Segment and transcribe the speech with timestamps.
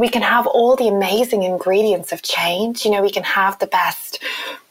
[0.00, 2.86] we can have all the amazing ingredients of change.
[2.86, 4.18] You know, we can have the best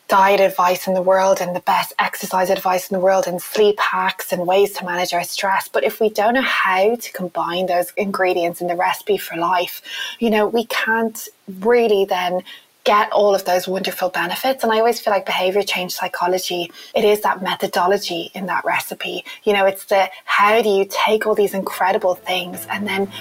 [0.07, 3.79] diet advice in the world and the best exercise advice in the world and sleep
[3.79, 5.67] hacks and ways to manage our stress.
[5.67, 9.83] But if we don't know how to combine those ingredients in the recipe for life,
[10.17, 11.27] you know, we can't
[11.59, 12.41] really then
[12.83, 14.63] get all of those wonderful benefits.
[14.63, 19.23] And I always feel like behavior change psychology, it is that methodology in that recipe.
[19.43, 23.11] You know, it's the how do you take all these incredible things and then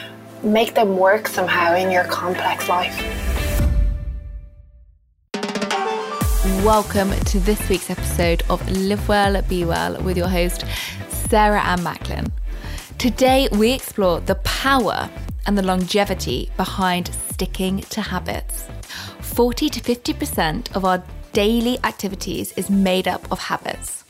[0.42, 2.96] make them work somehow in your complex life.
[6.64, 10.64] Welcome to this week's episode of Live Well, Be Well with your host,
[11.08, 12.32] Sarah Ann Macklin.
[12.98, 15.08] Today, we explore the power
[15.46, 18.64] and the longevity behind sticking to habits.
[19.20, 24.04] 40 to 50% of our daily activities is made up of habits.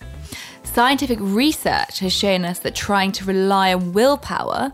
[0.63, 4.73] Scientific research has shown us that trying to rely on willpower,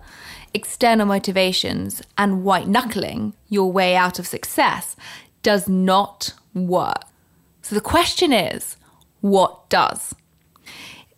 [0.55, 4.97] external motivations, and white knuckling your way out of success
[5.43, 7.05] does not work.
[7.63, 8.77] So the question is
[9.21, 10.15] what does?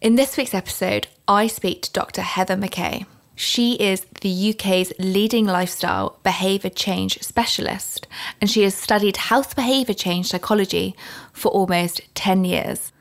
[0.00, 2.22] In this week's episode, I speak to Dr.
[2.22, 3.06] Heather McKee.
[3.34, 8.06] She is the UK's leading lifestyle behaviour change specialist,
[8.40, 10.96] and she has studied health behaviour change psychology
[11.32, 12.92] for almost 10 years.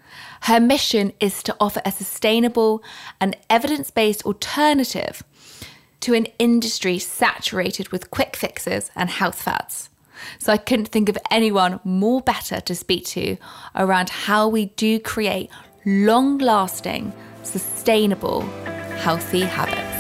[0.42, 2.84] Her mission is to offer a sustainable
[3.22, 5.24] and evidence based alternative
[6.02, 9.90] to an industry saturated with quick fixes and health fads.
[10.40, 13.38] So I couldn't think of anyone more better to speak to
[13.76, 15.50] around how we do create
[15.86, 18.42] long lasting, sustainable,
[18.98, 19.96] healthy habits.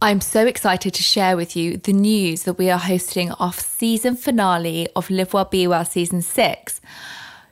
[0.00, 4.14] I'm so excited to share with you the news that we are hosting our season
[4.14, 6.80] finale of Live Well Be Well season six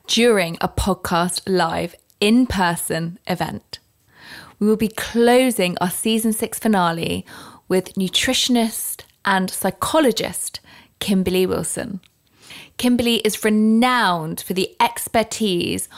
[0.07, 3.79] during a podcast live in person event.
[4.59, 7.25] We will be closing our season six finale
[7.67, 10.59] with nutritionist and psychologist
[10.99, 11.99] Kimberly Wilson.
[12.77, 15.89] Kimberly is renowned for the expertise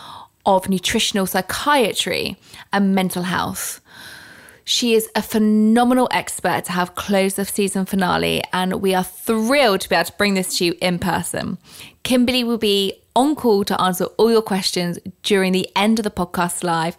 [0.46, 2.38] of nutritional psychiatry
[2.72, 3.82] and mental health.
[4.64, 9.82] She is a phenomenal expert to have close the season finale, and we are thrilled
[9.82, 11.58] to be able to bring this to you in person.
[12.04, 16.12] Kimberly will be on call to answer all your questions during the end of the
[16.12, 16.96] podcast live.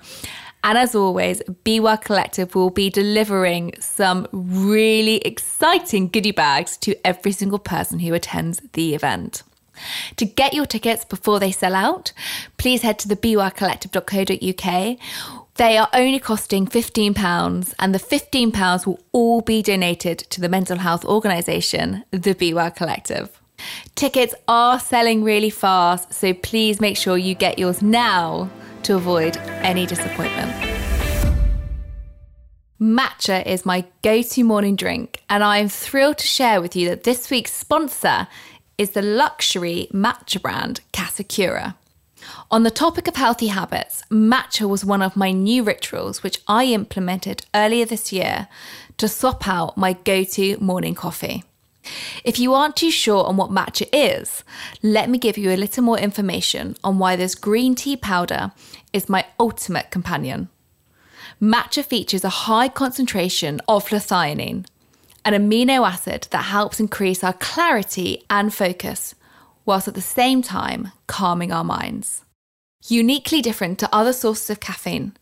[0.63, 7.33] And as always, Well Collective will be delivering some really exciting goodie bags to every
[7.33, 9.43] single person who attends the event.
[10.17, 12.13] To get your tickets before they sell out,
[12.59, 14.99] please head to the bewellcollective.co.uk.
[15.55, 20.79] They are only costing £15, and the £15 will all be donated to the mental
[20.79, 23.41] health organisation, the Be Collective.
[23.95, 28.51] Tickets are selling really fast, so please make sure you get yours now
[28.85, 30.53] to avoid any disappointment.
[32.81, 36.89] Matcha is my go to morning drink, and I am thrilled to share with you
[36.89, 38.27] that this week's sponsor
[38.79, 41.77] is the luxury matcha brand Casa Cura.
[42.51, 46.65] On the topic of healthy habits, matcha was one of my new rituals which I
[46.65, 48.49] implemented earlier this year
[48.97, 51.45] to swap out my go to morning coffee.
[52.25, 54.45] If you aren't too sure on what matcha is,
[54.83, 58.53] let me give you a little more information on why this green tea powder
[58.93, 60.49] is my ultimate companion.
[61.41, 64.67] Matcha features a high concentration of L-theanine,
[65.25, 69.15] an amino acid that helps increase our clarity and focus,
[69.65, 72.25] whilst at the same time calming our minds.
[72.89, 75.13] Uniquely different to other sources of caffeine,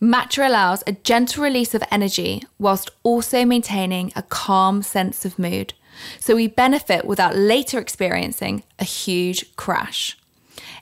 [0.00, 5.72] Matcha allows a gentle release of energy whilst also maintaining a calm sense of mood,
[6.20, 10.16] so we benefit without later experiencing a huge crash.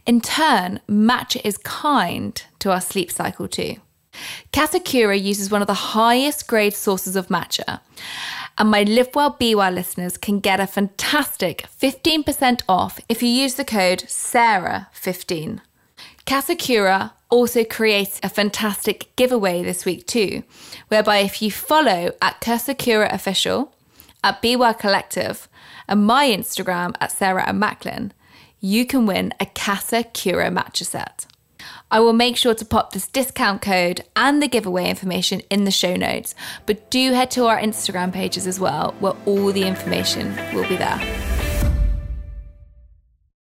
[0.07, 3.77] In turn, matcha is kind to our sleep cycle too.
[4.53, 7.81] Casa Cura uses one of the highest grade sources of matcha,
[8.57, 13.29] and my Live Well Be Well listeners can get a fantastic 15% off if you
[13.29, 15.61] use the code SARAH15.
[16.27, 20.45] Casa Cura also creates a fantastic giveaway this week too,
[20.89, 23.75] whereby if you follow at Casa Cura Official,
[24.23, 25.49] at Be Well Collective,
[25.89, 28.13] and my Instagram at Sarah Ann Macklin,
[28.65, 31.27] you can win a Casa Cura matcha set.
[31.91, 35.71] I will make sure to pop this discount code and the giveaway information in the
[35.71, 36.35] show notes,
[36.65, 40.77] but do head to our Instagram pages as well, where all the information will be
[40.77, 40.99] there.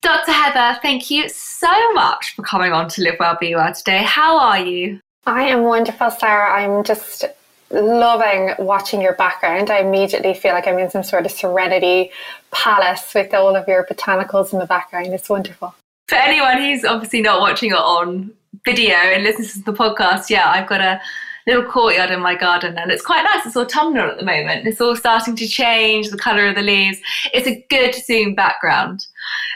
[0.02, 0.30] Dr.
[0.30, 4.02] Heather, thank you so much for coming on to Live Well Be Well today.
[4.02, 5.00] How are you?
[5.24, 6.52] I am wonderful, Sarah.
[6.52, 7.24] I'm just
[7.70, 9.70] loving watching your background.
[9.70, 12.10] I immediately feel like I'm in some sort of serenity
[12.50, 15.08] palace with all of your botanicals in the background.
[15.08, 15.74] It's wonderful.
[16.08, 18.30] For anyone who's obviously not watching it on
[18.64, 21.00] video and listens to the podcast, yeah, I've got a
[21.46, 23.44] little courtyard in my garden, and it's quite nice.
[23.46, 24.66] It's autumnal at the moment.
[24.66, 26.98] It's all starting to change the colour of the leaves.
[27.32, 29.06] It's a good Zoom background,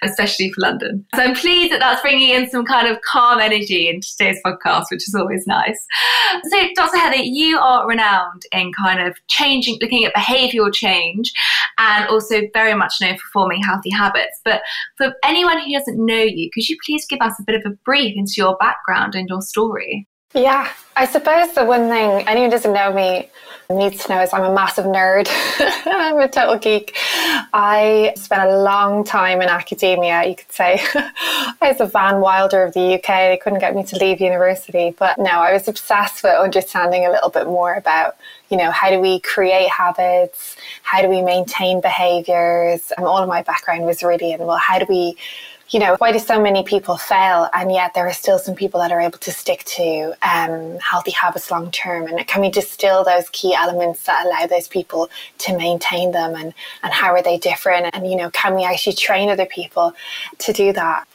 [0.03, 1.05] especially for London.
[1.15, 4.87] So I'm pleased that that's bringing in some kind of calm energy into today's podcast,
[4.91, 5.87] which is always nice.
[6.51, 6.99] So, Dr.
[6.99, 11.33] Heather, you are renowned in kind of changing, looking at behavioural change,
[11.79, 14.41] and also very much known for forming healthy habits.
[14.45, 14.63] But
[14.97, 17.75] for anyone who doesn't know you, could you please give us a bit of a
[17.85, 20.07] brief into your background and your story?
[20.35, 23.31] Yeah, I suppose the one thing anyone doesn't know me
[23.75, 25.29] needs to know is I'm a massive nerd.
[25.61, 26.97] I'm a total geek.
[27.53, 30.81] I spent a long time in academia, you could say.
[30.94, 33.06] I was the Van Wilder of the UK.
[33.06, 34.94] They couldn't get me to leave university.
[34.99, 38.17] But no, I was obsessed with understanding a little bit more about,
[38.49, 40.56] you know, how do we create habits?
[40.82, 42.91] How do we maintain behaviors?
[42.97, 45.15] And all of my background was really in, well, how do we
[45.70, 48.81] you know, why do so many people fail and yet there are still some people
[48.81, 52.06] that are able to stick to um, healthy habits long term?
[52.06, 56.55] And can we distill those key elements that allow those people to maintain them and,
[56.82, 57.91] and how are they different?
[57.93, 59.94] And, you know, can we actually train other people
[60.38, 61.06] to do that?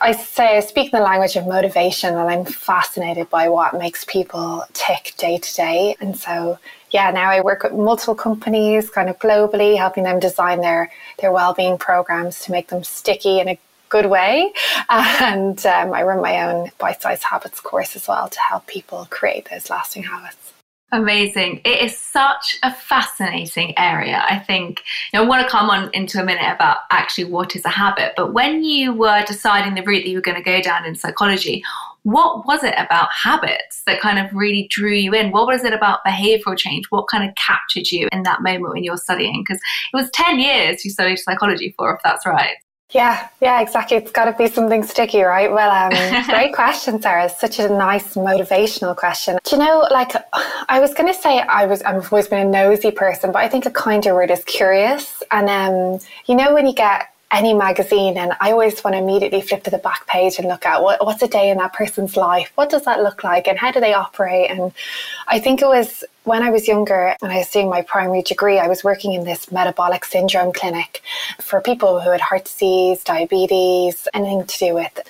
[0.00, 4.64] I say I speak the language of motivation and I'm fascinated by what makes people
[4.74, 5.96] tick day to day.
[6.00, 6.58] And so
[6.90, 11.32] yeah, now I work with multiple companies kind of globally, helping them design their their
[11.32, 14.52] well-being programs to make them sticky in a good way.
[14.88, 19.06] And um, I run my own bite sized habits course as well to help people
[19.10, 20.52] create those lasting habits.
[20.92, 21.62] Amazing.
[21.64, 24.24] It is such a fascinating area.
[24.28, 27.56] I think you know, I want to come on into a minute about actually what
[27.56, 28.12] is a habit.
[28.16, 30.94] But when you were deciding the route that you were going to go down in
[30.94, 31.64] psychology,
[32.04, 35.32] what was it about habits that kind of really drew you in?
[35.32, 36.86] What was it about behavioral change?
[36.90, 39.42] What kind of captured you in that moment when you were studying?
[39.42, 39.60] Because
[39.92, 42.54] it was 10 years you studied psychology for, if that's right.
[42.90, 43.96] Yeah, yeah, exactly.
[43.96, 45.50] It's got to be something sticky, right?
[45.50, 47.24] Well, um, great question, Sarah.
[47.26, 49.38] It's such a nice motivational question.
[49.42, 50.12] Do you know, like,
[50.68, 53.48] I was going to say I was, I've always been a nosy person, but I
[53.48, 55.22] think a kinder word is curious.
[55.32, 59.40] And, um, you know, when you get any magazine and I always want to immediately
[59.40, 62.16] flip to the back page and look at what, what's a day in that person's
[62.16, 62.52] life?
[62.54, 63.48] What does that look like?
[63.48, 64.48] And how do they operate?
[64.48, 64.72] And
[65.26, 68.58] I think it was when I was younger and I was doing my primary degree,
[68.58, 71.00] I was working in this metabolic syndrome clinic
[71.40, 75.00] for people who had heart disease, diabetes, anything to do with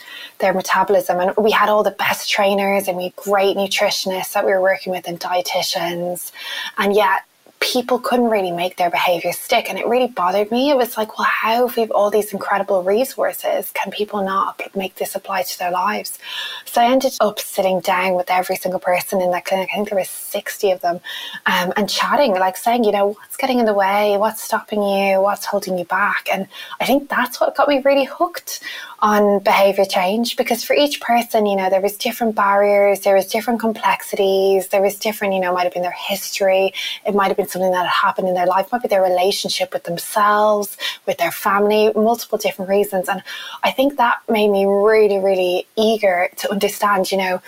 [0.40, 1.18] their metabolism.
[1.18, 4.60] And we had all the best trainers and we had great nutritionists that we were
[4.60, 6.32] working with and dietitians.
[6.76, 7.22] And yet
[7.61, 9.69] people couldn't really make their behavior stick.
[9.69, 10.70] And it really bothered me.
[10.70, 14.61] It was like, well, how, if we have all these incredible resources, can people not
[14.75, 16.19] make this apply to their lives?
[16.64, 19.70] So I ended up sitting down with every single person in that clinic.
[19.73, 21.00] I think there was 60 of them
[21.47, 24.17] um, and chatting, like saying, you know, what's getting in the way?
[24.19, 25.20] What's stopping you?
[25.20, 26.29] What's holding you back?
[26.32, 26.49] And
[26.81, 28.62] I think that's what got me really hooked
[29.00, 33.26] on behavior change because for each person, you know, there was different barriers, there was
[33.26, 36.72] different complexities, there was different, you know, might have been their history,
[37.04, 39.72] it might have been something that had happened in their life, might be their relationship
[39.72, 40.76] with themselves,
[41.06, 43.08] with their family, multiple different reasons.
[43.08, 43.22] And
[43.62, 47.42] I think that made me really, really eager to understand, you know,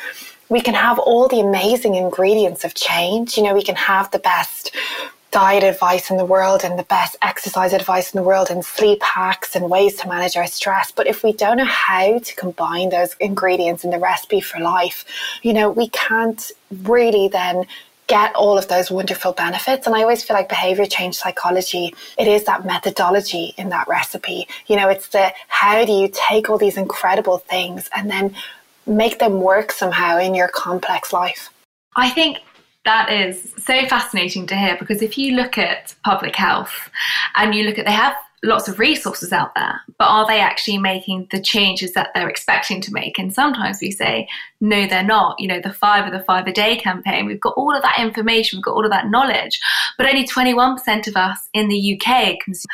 [0.51, 3.37] we can have all the amazing ingredients of change.
[3.37, 4.75] You know, we can have the best
[5.31, 9.03] diet advice in the world and the best exercise advice in the world and sleep
[9.03, 10.91] hacks and ways to manage our stress.
[10.91, 15.05] But if we don't know how to combine those ingredients in the recipe for life,
[15.43, 16.51] you know, we can't
[16.83, 17.67] really then
[18.07, 19.87] get all of those wonderful benefits.
[19.87, 24.49] And I always feel like behavior change psychology, it is that methodology in that recipe.
[24.67, 28.35] You know, it's the how do you take all these incredible things and then
[28.87, 31.51] make them work somehow in your complex life?
[31.97, 32.39] I think
[32.85, 36.91] that is so fascinating to hear because if you look at public health
[37.37, 40.79] and you look at, they have lots of resources out there, but are they actually
[40.79, 43.19] making the changes that they're expecting to make?
[43.19, 44.29] And sometimes we say,
[44.61, 45.37] no, they're not.
[45.41, 47.99] You know, the five of the five a day campaign, we've got all of that
[47.99, 49.59] information, we've got all of that knowledge,
[49.97, 52.67] but only 21% of us in the UK consume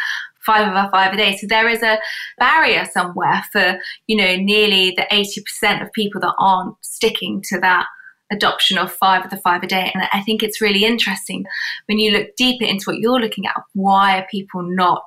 [0.44, 1.36] five of our five a day.
[1.36, 1.98] So there is a
[2.38, 7.86] barrier somewhere for, you know, nearly the 80% of people that aren't sticking to that
[8.32, 9.90] adoption of five of the five a day.
[9.94, 11.44] And I think it's really interesting
[11.86, 13.62] when you look deeper into what you're looking at.
[13.74, 15.04] Why are people not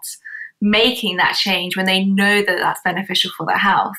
[0.60, 3.98] making that change when they know that that's beneficial for their health?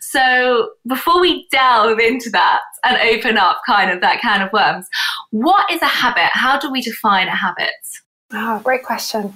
[0.00, 4.86] So before we delve into that and open up kind of that can of worms,
[5.30, 6.30] what is a habit?
[6.32, 7.70] How do we define a habit?
[8.32, 9.34] Oh, great question.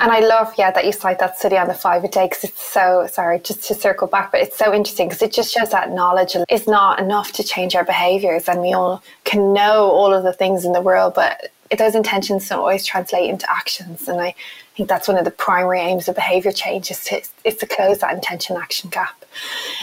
[0.00, 2.44] And I love, yeah, that you cite that study on the five a day because
[2.44, 5.70] it's so, sorry, just to circle back, but it's so interesting because it just shows
[5.70, 8.46] that knowledge is not enough to change our behaviors.
[8.46, 12.46] And we all can know all of the things in the world, but those intentions
[12.46, 14.08] don't always translate into actions.
[14.08, 14.34] And I
[14.76, 18.00] think that's one of the primary aims of behavior change is to, is to close
[18.00, 19.24] that intention action gap.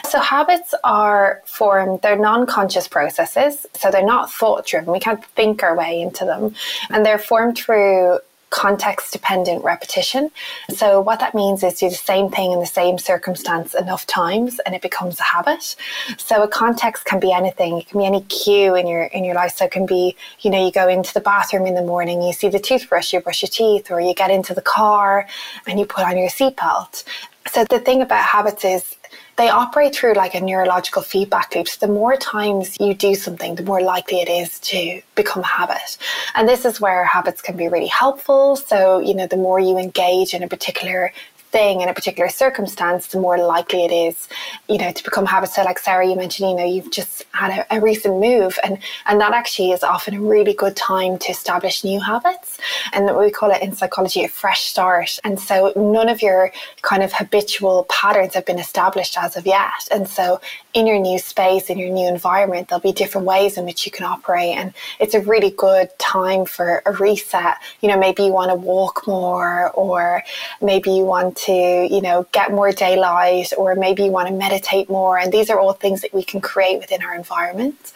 [0.07, 3.65] So habits are formed, they're non-conscious processes.
[3.73, 4.93] So they're not thought driven.
[4.93, 6.53] We can't think our way into them.
[6.91, 8.19] And they're formed through
[8.51, 10.29] context dependent repetition.
[10.70, 14.60] So what that means is do the same thing in the same circumstance enough times
[14.65, 15.75] and it becomes a habit.
[16.17, 17.79] So a context can be anything.
[17.79, 19.55] It can be any cue in your in your life.
[19.55, 22.34] So it can be, you know, you go into the bathroom in the morning, you
[22.34, 25.27] see the toothbrush, you brush your teeth, or you get into the car
[25.65, 27.03] and you put on your seatbelt.
[27.48, 28.96] So the thing about habits is
[29.38, 31.67] they operate through like a neurological feedback loop.
[31.67, 35.47] So the more times you do something, the more likely it is to become a
[35.47, 35.97] habit.
[36.35, 38.55] And this is where habits can be really helpful.
[38.55, 41.13] So, you know, the more you engage in a particular
[41.51, 44.27] thing in a particular circumstance, the more likely it is,
[44.70, 45.50] you know, to become habit.
[45.50, 48.77] So like Sarah, you mentioned, you know, you've just had a, a, recent move and,
[49.08, 52.58] and that actually is often a really good time to establish new habits.
[52.93, 55.20] And we call it in psychology a fresh start.
[55.24, 59.88] And so none of your kind of habitual patterns have been established as of yet.
[59.91, 60.39] And so
[60.74, 63.91] in your new space, in your new environment, there'll be different ways in which you
[63.91, 64.55] can operate.
[64.55, 67.58] And it's a really good time for a reset.
[67.81, 70.24] You know, maybe you want to walk more, or
[70.62, 74.89] maybe you want to, you know, get more daylight, or maybe you want to meditate
[74.89, 75.17] more.
[75.17, 77.93] And these are all things that we can create within our environment.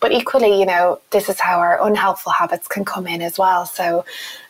[0.00, 3.66] But equally, you know, this is how our unhelpful habits can come in as well.
[3.66, 4.04] So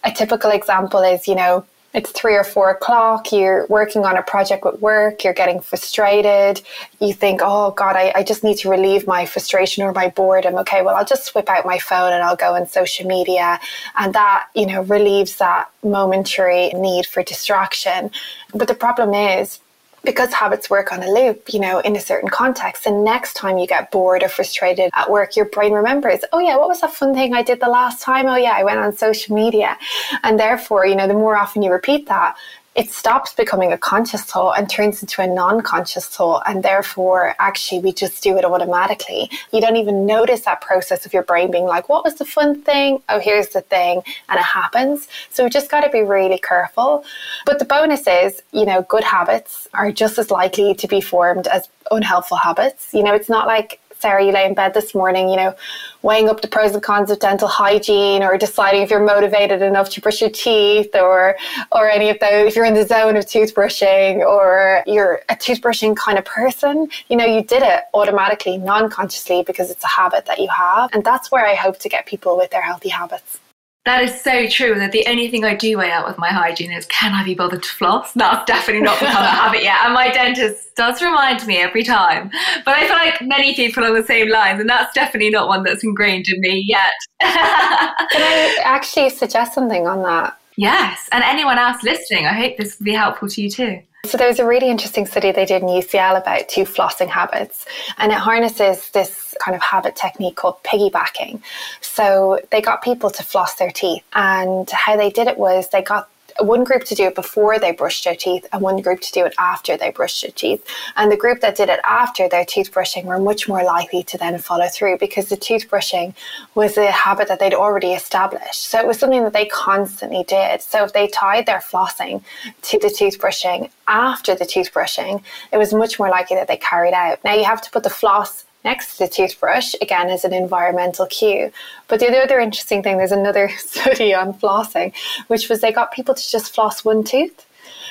[0.04, 1.64] a typical example is, you know,
[1.94, 6.60] it's three or four o'clock, you're working on a project with work, you're getting frustrated,
[7.00, 10.56] you think, oh God, I, I just need to relieve my frustration or my boredom.
[10.56, 13.58] Okay, well, I'll just whip out my phone and I'll go on social media.
[13.96, 18.10] And that, you know, relieves that momentary need for distraction.
[18.54, 19.60] But the problem is,
[20.04, 22.86] because habits work on a loop, you know, in a certain context.
[22.86, 26.56] And next time you get bored or frustrated at work, your brain remembers, oh, yeah,
[26.56, 28.26] what was that fun thing I did the last time?
[28.26, 29.76] Oh, yeah, I went on social media.
[30.22, 32.36] And therefore, you know, the more often you repeat that,
[32.78, 37.80] it stops becoming a conscious thought and turns into a non-conscious thought and therefore actually
[37.80, 39.28] we just do it automatically.
[39.52, 42.62] You don't even notice that process of your brain being like what was the fun
[42.62, 43.02] thing?
[43.08, 45.08] Oh here's the thing and it happens.
[45.30, 47.04] So we just got to be really careful.
[47.44, 51.48] But the bonus is you know good habits are just as likely to be formed
[51.48, 52.94] as unhelpful habits.
[52.94, 55.54] You know it's not like Sarah, you lay in bed this morning, you know,
[56.02, 59.90] weighing up the pros and cons of dental hygiene or deciding if you're motivated enough
[59.90, 61.36] to brush your teeth or
[61.72, 65.96] or any of those if you're in the zone of toothbrushing or you're a toothbrushing
[65.96, 70.38] kind of person, you know, you did it automatically, non-consciously because it's a habit that
[70.38, 70.90] you have.
[70.92, 73.40] And that's where I hope to get people with their healthy habits.
[73.88, 74.74] That is so true.
[74.74, 77.34] That the only thing I do weigh out with my hygiene is can I be
[77.34, 78.12] bothered to floss?
[78.12, 79.78] That's definitely not become a habit yet.
[79.82, 82.30] And my dentist does remind me every time.
[82.66, 85.62] But I feel like many people are the same lines, and that's definitely not one
[85.62, 86.92] that's ingrained in me yet.
[87.22, 90.37] can I actually suggest something on that?
[90.58, 91.08] Yes.
[91.12, 93.80] And anyone else listening, I hope this will be helpful to you too.
[94.04, 97.64] So there was a really interesting study they did in UCL about two flossing habits,
[97.98, 101.40] and it harnesses this kind of habit technique called piggybacking.
[101.80, 105.82] So they got people to floss their teeth, and how they did it was they
[105.82, 106.08] got
[106.40, 109.24] one group to do it before they brushed their teeth and one group to do
[109.24, 110.64] it after they brushed their teeth.
[110.96, 114.38] And the group that did it after their toothbrushing were much more likely to then
[114.38, 116.14] follow through because the toothbrushing
[116.54, 118.66] was a habit that they'd already established.
[118.66, 120.62] So it was something that they constantly did.
[120.62, 122.22] So if they tied their flossing
[122.62, 127.22] to the toothbrushing after the toothbrushing, it was much more likely that they carried out.
[127.24, 128.98] Now you have to put the floss next.
[128.98, 131.50] The toothbrush, again, is an environmental cue.
[131.88, 134.92] But the other interesting thing, there's another study on flossing,
[135.28, 137.44] which was they got people to just floss one tooth.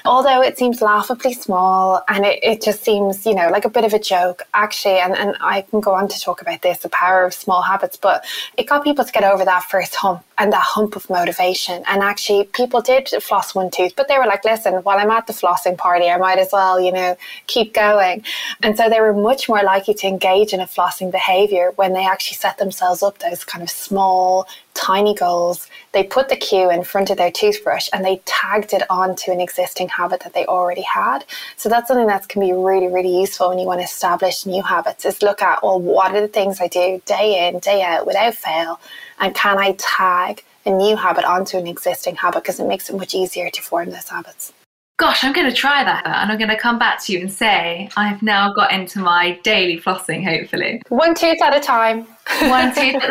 [0.05, 3.83] Although it seems laughably small and it, it just seems, you know, like a bit
[3.83, 6.89] of a joke, actually, and, and I can go on to talk about this, the
[6.89, 8.25] power of small habits, but
[8.57, 11.83] it got people to get over that first hump and that hump of motivation.
[11.87, 15.27] And actually, people did floss one tooth, but they were like, listen, while I'm at
[15.27, 17.17] the flossing party, I might as well, you know,
[17.47, 18.23] keep going.
[18.61, 22.05] And so they were much more likely to engage in a flossing behavior when they
[22.05, 25.67] actually set themselves up those kind of small, tiny goals.
[25.91, 29.41] They put the cue in front of their toothbrush and they tagged it onto an
[29.41, 31.25] existing habit that they already had.
[31.55, 34.61] So that's something that can be really, really useful when you want to establish new
[34.61, 38.05] habits is look at, well, what are the things I do day in, day out
[38.05, 38.79] without fail?
[39.19, 42.43] And can I tag a new habit onto an existing habit?
[42.43, 44.53] Because it makes it much easier to form those habits
[44.97, 47.31] gosh, I'm going to try that and I'm going to come back to you and
[47.31, 50.81] say I've now got into my daily flossing, hopefully.
[50.89, 52.07] One tooth at a time.
[52.41, 53.01] One tooth.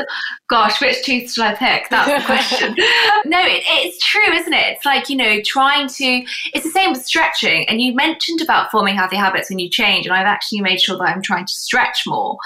[0.49, 1.89] Gosh, which tooth should I pick?
[1.91, 2.75] That's the question.
[3.25, 4.77] no, it, it's true, isn't it?
[4.77, 7.69] It's like, you know, trying to, it's the same with stretching.
[7.69, 10.07] And you mentioned about forming healthy habits when you change.
[10.07, 12.37] And I've actually made sure that I'm trying to stretch more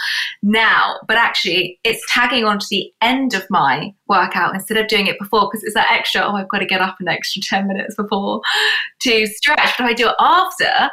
[0.42, 0.96] now.
[1.06, 5.18] But actually, it's tagging on to the end of my workout instead of doing it
[5.18, 7.94] before because it's that extra, oh, I've got to get up an extra 10 minutes
[7.94, 8.40] before
[9.00, 9.74] to stretch.
[9.76, 10.90] But if I do it after,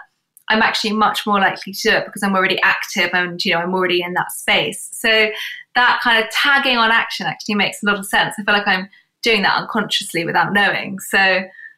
[0.49, 3.59] I'm actually much more likely to do it because I'm already active and you know
[3.59, 4.89] I'm already in that space.
[4.93, 5.29] So
[5.75, 8.35] that kind of tagging on action actually makes a lot of sense.
[8.39, 8.89] I feel like I'm
[9.21, 10.99] doing that unconsciously without knowing.
[10.99, 11.19] So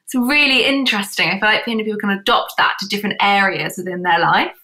[0.05, 1.29] it's really interesting.
[1.29, 4.55] I feel like people can adopt that to different areas within their life.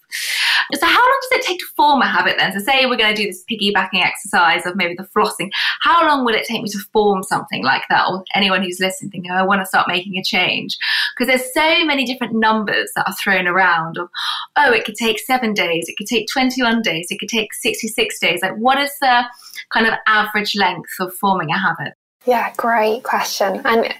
[0.74, 2.52] So, how long does it take to form a habit then?
[2.52, 5.50] So, say we're going to do this piggybacking exercise of maybe the flossing.
[5.82, 8.08] How long will it take me to form something like that?
[8.08, 10.76] Or anyone who's listening thinking, oh, I want to start making a change?
[11.14, 14.08] Because there's so many different numbers that are thrown around of,
[14.56, 18.18] oh, it could take seven days, it could take 21 days, it could take 66
[18.18, 18.40] days.
[18.42, 19.24] Like, what is the
[19.70, 21.94] kind of average length of forming a habit?
[22.26, 23.62] Yeah, great question.
[23.64, 23.94] And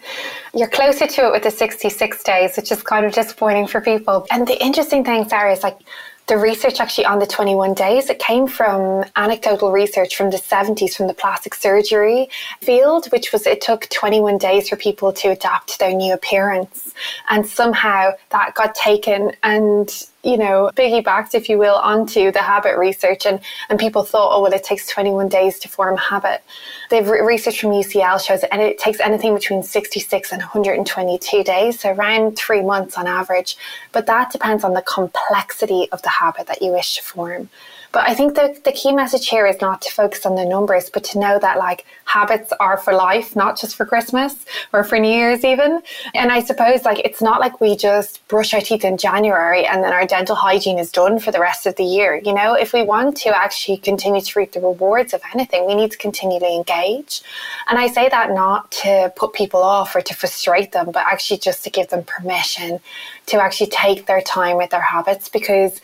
[0.53, 4.27] you're closer to it with the 66 days, which is kind of disappointing for people.
[4.33, 5.79] And the interesting thing, Sarah, is like
[6.27, 10.97] the research actually on the 21 days, it came from anecdotal research from the 70s
[10.97, 12.29] from the plastic surgery
[12.61, 16.95] field, which was it took 21 days for people to adapt to their new appearance.
[17.31, 19.89] And somehow that got taken and
[20.27, 23.27] you know, piggybacked, if you will, onto the habit research.
[23.27, 23.39] And,
[23.71, 26.43] and people thought, oh, well, it takes 21 days to form a habit.
[26.91, 31.79] They've re- research from UCL shows that it takes anything between 66 and 122 days,
[31.79, 33.57] so around three months on average.
[33.93, 37.49] But that depends on the complexity of the habit that you wish to form.
[37.93, 40.91] But I think the, the key message here is not to focus on the numbers,
[40.91, 44.99] but to know that like habits are for life, not just for Christmas or for
[44.99, 45.83] New Year's even.
[46.15, 49.83] And I suppose like it's not like we just brush our teeth in January and
[49.83, 52.21] then our dental hygiene is done for the rest of the year.
[52.25, 55.75] You know, if we want to actually continue to reap the rewards of anything, we
[55.75, 57.23] need to continually engage.
[57.69, 61.39] And I say that not to put people off or to frustrate them, but actually
[61.39, 62.81] just to give them permission
[63.27, 65.81] to actually take their time with their habits because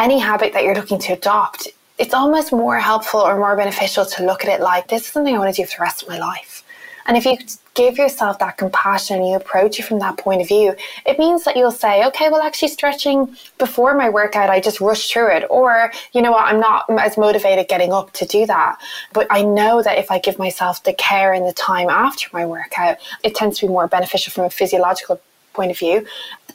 [0.00, 4.24] any habit that you're looking to adopt, it's almost more helpful or more beneficial to
[4.24, 6.08] look at it like this is something I want to do for the rest of
[6.08, 6.64] my life.
[7.06, 7.36] And if you
[7.74, 11.44] give yourself that compassion and you approach it from that point of view, it means
[11.44, 15.44] that you'll say, okay, well, actually, stretching before my workout, I just rush through it.
[15.50, 18.78] Or, you know what, I'm not as motivated getting up to do that.
[19.12, 22.46] But I know that if I give myself the care and the time after my
[22.46, 25.20] workout, it tends to be more beneficial from a physiological
[25.52, 26.06] point of view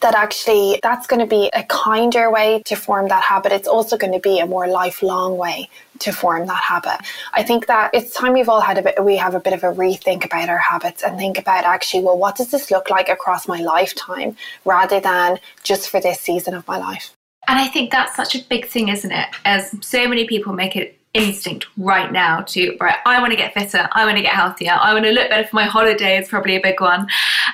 [0.05, 3.51] that actually that's going to be a kinder way to form that habit.
[3.51, 5.67] It's also going to be a more lifelong way
[5.99, 6.99] to form that habit.
[7.33, 9.63] I think that it's time we've all had a bit we have a bit of
[9.63, 13.09] a rethink about our habits and think about actually well what does this look like
[13.09, 17.15] across my lifetime rather than just for this season of my life?
[17.47, 19.27] And I think that's such a big thing, isn't it?
[19.43, 23.53] As so many people make it instinct right now to right i want to get
[23.53, 26.27] fitter i want to get healthier i want to look better for my holiday is
[26.27, 27.07] probably a big one.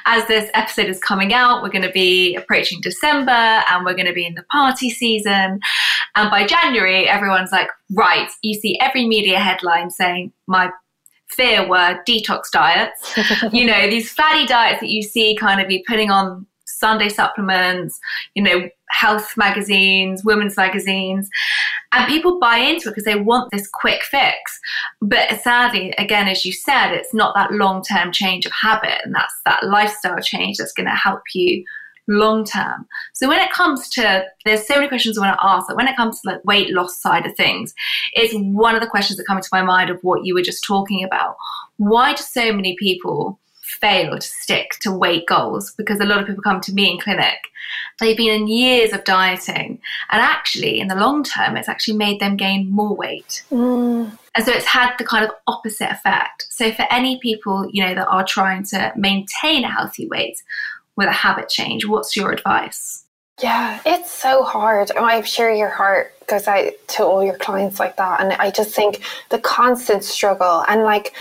[0.08, 4.08] As this episode is coming out we're going to be approaching december and we're going
[4.08, 5.60] to be in the party season.
[6.16, 10.72] And by january everyone's like right you see every media headline saying my
[11.30, 13.16] fear were detox diets.
[13.54, 18.00] You know these fatty diets that you see kind of be putting on sunday supplements
[18.34, 21.30] you know health magazines women's magazines
[21.94, 24.60] and people buy into it because they want this quick fix.
[25.02, 29.02] But sadly, again, as you said, it's not that long term change of habit.
[29.04, 31.66] And that's that lifestyle change that's going to help you
[32.08, 32.88] long term.
[33.14, 35.68] So when it comes to, there's so many questions I want to ask.
[35.68, 37.74] Like when it comes to like weight loss side of things,
[38.14, 40.64] it's one of the questions that come into my mind of what you were just
[40.64, 41.36] talking about.
[41.78, 45.74] Why do so many people fail to stick to weight goals?
[45.78, 47.38] Because a lot of people come to me in clinic
[48.02, 52.20] They've been in years of dieting, and actually, in the long term, it's actually made
[52.20, 53.44] them gain more weight.
[53.52, 54.18] Mm.
[54.34, 56.48] And so it's had the kind of opposite effect.
[56.50, 60.42] So, for any people, you know, that are trying to maintain a healthy weight
[60.96, 63.06] with a habit change, what's your advice?
[63.42, 64.92] Yeah, it's so hard.
[64.92, 68.22] I'm sure your heart goes out to all your clients like that.
[68.22, 71.14] And I just think the constant struggle and like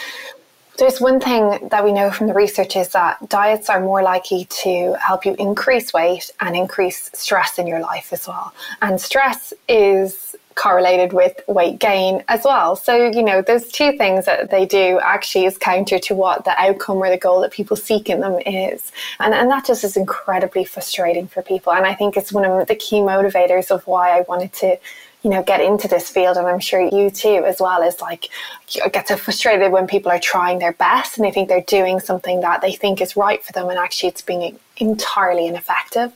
[0.80, 4.46] there's one thing that we know from the research is that diets are more likely
[4.46, 8.52] to help you increase weight and increase stress in your life as well.
[8.80, 12.76] And stress is correlated with weight gain as well.
[12.76, 16.58] So, you know, those two things that they do actually is counter to what the
[16.58, 18.90] outcome or the goal that people seek in them is.
[19.20, 21.72] And, and that just is incredibly frustrating for people.
[21.72, 24.78] And I think it's one of the key motivators of why I wanted to
[25.22, 26.36] you know, get into this field.
[26.36, 28.28] And I'm sure you too, as well, is like,
[28.92, 32.40] get so frustrated when people are trying their best and they think they're doing something
[32.40, 33.68] that they think is right for them.
[33.68, 36.12] And actually, it's being entirely ineffective.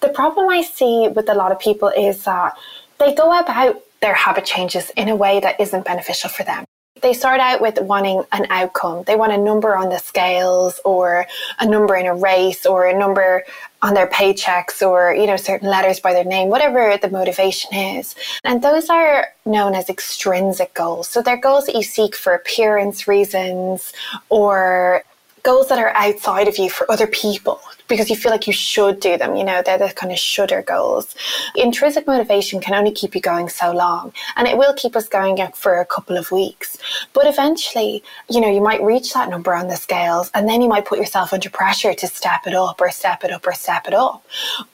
[0.00, 2.56] The problem I see with a lot of people is that
[2.98, 6.64] they go about their habit changes in a way that isn't beneficial for them.
[7.02, 9.02] they start out with wanting an outcome.
[9.06, 11.26] They want a number on the scales or
[11.58, 13.44] a number in a race or a number
[13.82, 18.14] on their paychecks or, you know, certain letters by their name, whatever the motivation is.
[18.44, 21.08] And those are known as extrinsic goals.
[21.08, 23.92] So they're goals that you seek for appearance reasons
[24.28, 25.02] or
[25.42, 29.00] goals that are outside of you for other people because you feel like you should
[29.00, 29.36] do them.
[29.36, 31.14] You know, they're the kind of shoulder goals.
[31.56, 35.38] Intrinsic motivation can only keep you going so long, and it will keep us going
[35.54, 36.78] for a couple of weeks.
[37.12, 40.68] But eventually, you know, you might reach that number on the scales, and then you
[40.68, 43.86] might put yourself under pressure to step it up or step it up or step
[43.86, 44.24] it up.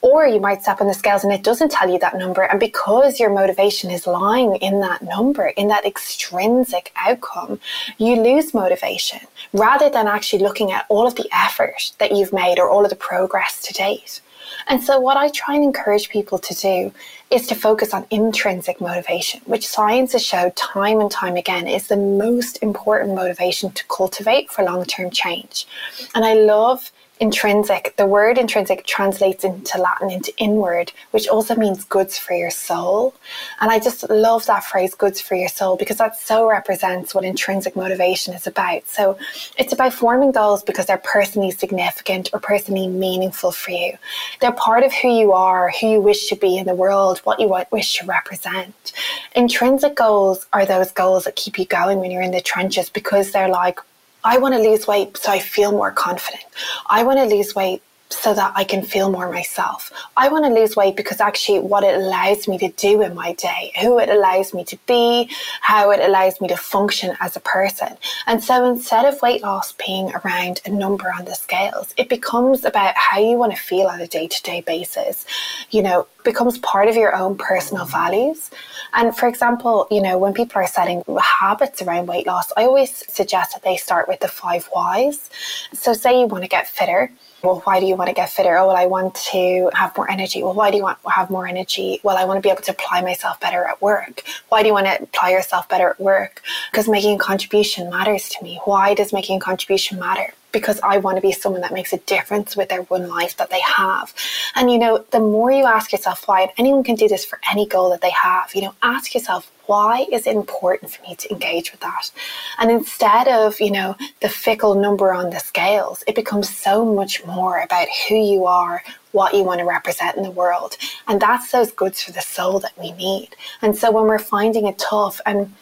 [0.01, 2.59] Or you might step on the scales and it doesn't tell you that number, and
[2.59, 7.59] because your motivation is lying in that number, in that extrinsic outcome,
[7.97, 9.19] you lose motivation
[9.53, 12.89] rather than actually looking at all of the effort that you've made or all of
[12.89, 14.21] the progress to date.
[14.67, 16.91] And so, what I try and encourage people to do
[17.29, 21.87] is to focus on intrinsic motivation, which science has showed time and time again is
[21.87, 25.67] the most important motivation to cultivate for long term change.
[26.15, 31.83] And I love intrinsic, the word intrinsic translates into Latin into inward, which also means
[31.83, 33.13] goods for your soul.
[33.59, 37.25] And I just love that phrase, goods for your soul, because that so represents what
[37.25, 38.87] intrinsic motivation is about.
[38.87, 39.17] So
[39.57, 43.97] it's about forming goals because they're personally significant or personally meaningful for you.
[44.39, 47.39] They're part of who you are, who you wish to be in the world, what
[47.39, 48.93] you wish to represent.
[49.35, 53.31] Intrinsic goals are those goals that keep you going when you're in the trenches because
[53.31, 53.79] they're like,
[54.23, 56.43] I want to lose weight so I feel more confident.
[56.87, 59.91] I want to lose weight so that I can feel more myself.
[60.17, 63.33] I want to lose weight because actually what it allows me to do in my
[63.33, 65.29] day, who it allows me to be,
[65.61, 67.97] how it allows me to function as a person.
[68.25, 72.65] And so instead of weight loss being around a number on the scales, it becomes
[72.65, 75.25] about how you want to feel on a day to day basis.
[75.69, 78.49] You know, becomes part of your own personal values.
[78.93, 83.03] And for example, you know, when people are setting habits around weight loss, I always
[83.11, 85.29] suggest that they start with the five whys.
[85.73, 87.11] So say you want to get fitter
[87.43, 88.57] well, why do you want to get fitter?
[88.57, 90.43] Oh, well, I want to have more energy.
[90.43, 91.99] Well, why do you want to have more energy?
[92.03, 94.23] Well, I want to be able to apply myself better at work.
[94.49, 96.41] Why do you want to apply yourself better at work?
[96.71, 98.59] Because making a contribution matters to me.
[98.65, 100.33] Why does making a contribution matter?
[100.51, 103.49] Because I want to be someone that makes a difference with their one life that
[103.49, 104.13] they have.
[104.55, 107.39] And, you know, the more you ask yourself why, and anyone can do this for
[107.51, 111.15] any goal that they have, you know, ask yourself, why is it important for me
[111.15, 112.09] to engage with that?
[112.57, 117.23] And instead of, you know, the fickle number on the scales, it becomes so much
[117.25, 120.77] more about who you are, what you want to represent in the world.
[121.07, 123.29] And that's those goods for the soul that we need.
[123.61, 125.53] And so when we're finding it tough and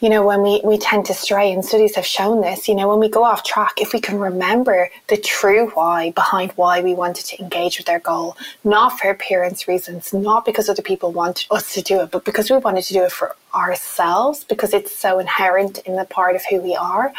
[0.00, 2.88] you know, when we, we tend to stray, and studies have shown this, you know,
[2.88, 6.92] when we go off track, if we can remember the true why behind why we
[6.92, 11.46] wanted to engage with our goal, not for appearance reasons, not because other people wanted
[11.50, 14.94] us to do it, but because we wanted to do it for ourselves, because it's
[14.94, 17.12] so inherent in the part of who we are,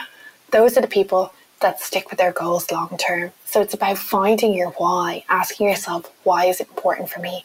[0.52, 3.32] those are the people that stick with their goals long term.
[3.46, 7.44] So it's about finding your why, asking yourself, why is it important for me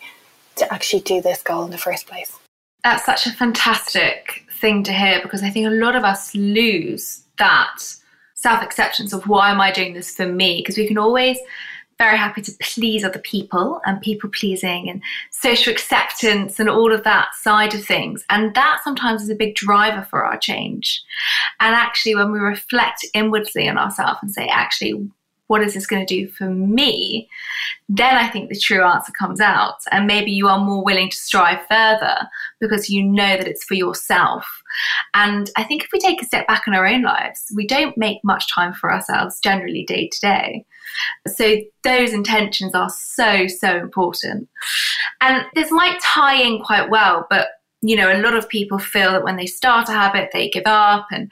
[0.56, 2.38] to actually do this goal in the first place?
[2.84, 7.22] That's such a fantastic thing to hear because I think a lot of us lose
[7.38, 7.78] that
[8.34, 10.58] self acceptance of why am I doing this for me?
[10.58, 11.38] Because we can always
[12.02, 17.04] very happy to please other people and people pleasing and social acceptance and all of
[17.04, 18.24] that side of things.
[18.28, 21.00] And that sometimes is a big driver for our change.
[21.60, 25.08] And actually, when we reflect inwardly on ourselves and say, actually,
[25.46, 27.28] what is this going to do for me?
[27.88, 29.78] Then I think the true answer comes out.
[29.92, 32.26] And maybe you are more willing to strive further
[32.60, 34.44] because you know that it's for yourself.
[35.14, 37.96] And I think if we take a step back in our own lives, we don't
[37.96, 40.64] make much time for ourselves generally day to day.
[41.26, 44.48] So those intentions are so, so important.
[45.20, 47.48] And this might tie in quite well, but
[47.82, 50.66] you know, a lot of people feel that when they start a habit, they give
[50.66, 51.30] up and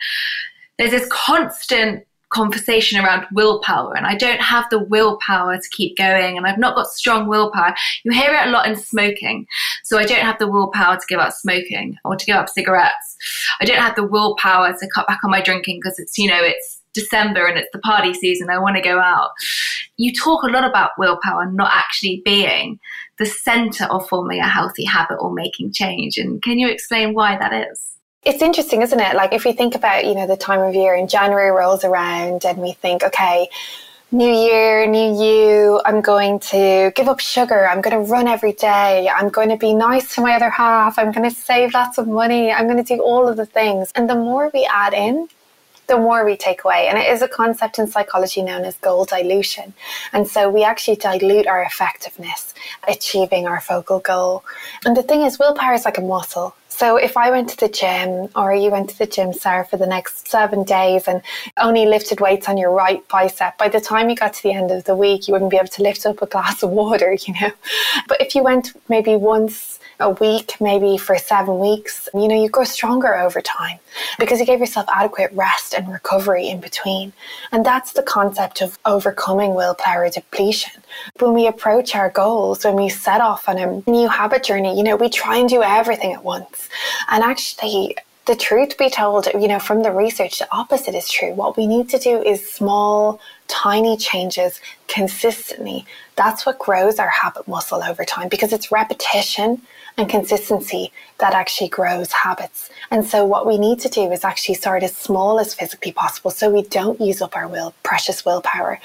[0.79, 6.37] there's this constant conversation around willpower and I don't have the willpower to keep going
[6.37, 7.75] and I've not got strong willpower.
[8.05, 9.47] You hear it a lot in smoking.
[9.85, 13.17] So I don't have the willpower to give up smoking or to give up cigarettes.
[13.61, 16.41] I don't have the willpower to cut back on my drinking because it's, you know,
[16.41, 18.51] it's December and it's the party season.
[18.51, 19.31] I want to go out.
[19.97, 22.79] You talk a lot about willpower not actually being
[23.19, 26.17] the center of forming a healthy habit or making change.
[26.17, 27.91] And can you explain why that is?
[28.23, 29.15] It's interesting, isn't it?
[29.17, 32.45] Like if we think about, you know, the time of year and January rolls around
[32.45, 33.49] and we think, okay,
[34.13, 38.53] new year, new you, I'm going to give up sugar, I'm going to run every
[38.53, 41.97] day, I'm going to be nice to my other half, I'm going to save lots
[41.97, 43.93] of money, I'm going to do all of the things.
[43.95, 45.29] And the more we add in,
[45.91, 46.87] the more we take away.
[46.89, 49.75] And it is a concept in psychology known as goal dilution.
[50.13, 52.55] And so we actually dilute our effectiveness
[52.87, 54.45] achieving our focal goal.
[54.87, 56.55] And the thing is, willpower is like a muscle.
[56.69, 59.77] So if I went to the gym or you went to the gym, Sarah, for
[59.77, 61.21] the next seven days and
[61.59, 64.71] only lifted weights on your right bicep, by the time you got to the end
[64.71, 67.35] of the week, you wouldn't be able to lift up a glass of water, you
[67.35, 67.51] know.
[68.07, 72.49] But if you went maybe once a week, maybe for seven weeks, you know, you
[72.49, 73.79] grow stronger over time
[74.19, 77.13] because you gave yourself adequate rest and recovery in between.
[77.53, 80.83] And that's the concept of overcoming willpower depletion.
[81.19, 84.83] When we approach our goals, when we set off on a new habit journey, you
[84.83, 86.69] know, we try and do everything at once.
[87.09, 91.33] And actually, the truth be told, you know, from the research, the opposite is true.
[91.33, 95.85] What we need to do is small, tiny changes consistently.
[96.17, 99.63] That's what grows our habit muscle over time because it's repetition
[100.01, 102.71] and consistency that actually grows habits.
[102.91, 106.31] And so what we need to do is actually start as small as physically possible
[106.31, 108.81] so we don't use up our will precious willpower.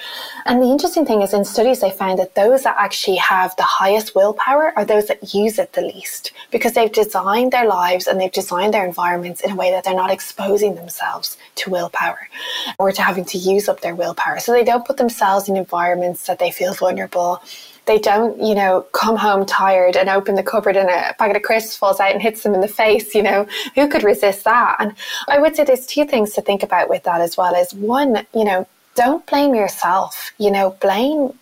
[0.46, 3.64] And the interesting thing is in studies they found that those that actually have the
[3.64, 8.20] highest willpower are those that use it the least because they've designed their lives and
[8.20, 12.28] they've designed their environments in a way that they're not exposing themselves to willpower
[12.78, 14.40] or to having to use up their willpower.
[14.40, 17.42] So they don't put themselves in environments that they feel vulnerable
[17.86, 21.44] they don't, you know, come home tired and open the cupboard and a packet of
[21.44, 24.78] crisps falls out and hits them in the face, you know, who could resist that?
[24.80, 24.94] And
[25.28, 28.26] I would say there's two things to think about with that as well is one,
[28.34, 31.38] you know, don't blame yourself, you know, blame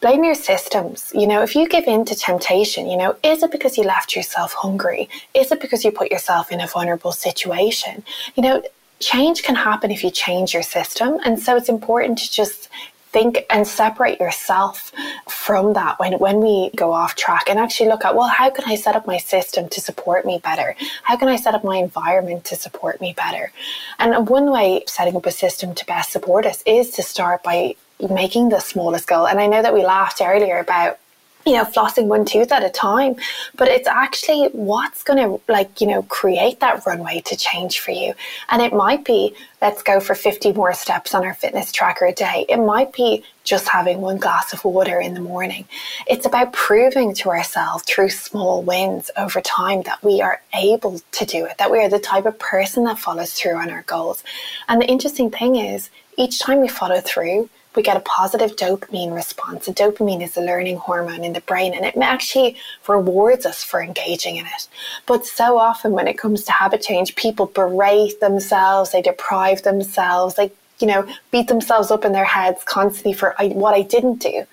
[0.00, 1.10] blame your systems.
[1.14, 4.14] You know, if you give in to temptation, you know, is it because you left
[4.14, 5.08] yourself hungry?
[5.32, 8.04] Is it because you put yourself in a vulnerable situation?
[8.34, 8.62] You know,
[9.00, 11.18] change can happen if you change your system.
[11.24, 12.68] And so it's important to just
[13.14, 14.92] think and separate yourself
[15.28, 18.64] from that when, when we go off track and actually look at, well, how can
[18.66, 20.74] I set up my system to support me better?
[21.04, 23.52] How can I set up my environment to support me better?
[24.00, 27.76] And one way setting up a system to best support us is to start by
[28.10, 29.28] making the smallest goal.
[29.28, 30.98] And I know that we laughed earlier about
[31.46, 33.16] you know, flossing one tooth at a time.
[33.56, 37.90] But it's actually what's going to, like, you know, create that runway to change for
[37.90, 38.14] you.
[38.48, 42.12] And it might be, let's go for 50 more steps on our fitness tracker a
[42.12, 42.46] day.
[42.48, 45.66] It might be just having one glass of water in the morning.
[46.06, 51.24] It's about proving to ourselves through small wins over time that we are able to
[51.26, 54.24] do it, that we are the type of person that follows through on our goals.
[54.68, 59.14] And the interesting thing is, each time we follow through, we get a positive dopamine
[59.14, 59.66] response.
[59.66, 62.56] And dopamine is a learning hormone in the brain, and it actually
[62.86, 64.68] rewards us for engaging in it.
[65.06, 70.34] But so often, when it comes to habit change, people berate themselves, they deprive themselves,
[70.34, 74.44] they you know beat themselves up in their heads constantly for what I didn't do.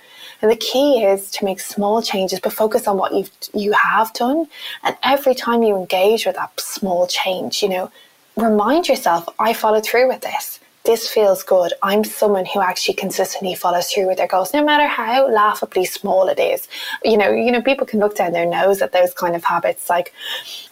[0.41, 4.11] And the key is to make small changes, but focus on what you've you have
[4.13, 4.47] done.
[4.83, 7.91] And every time you engage with that small change, you know,
[8.35, 11.73] remind yourself, I followed through with this this feels good.
[11.83, 16.27] I'm someone who actually consistently follows through with their goals, no matter how laughably small
[16.27, 16.67] it is.
[17.03, 19.89] You know, you know, people can look down their nose at those kind of habits,
[19.89, 20.13] like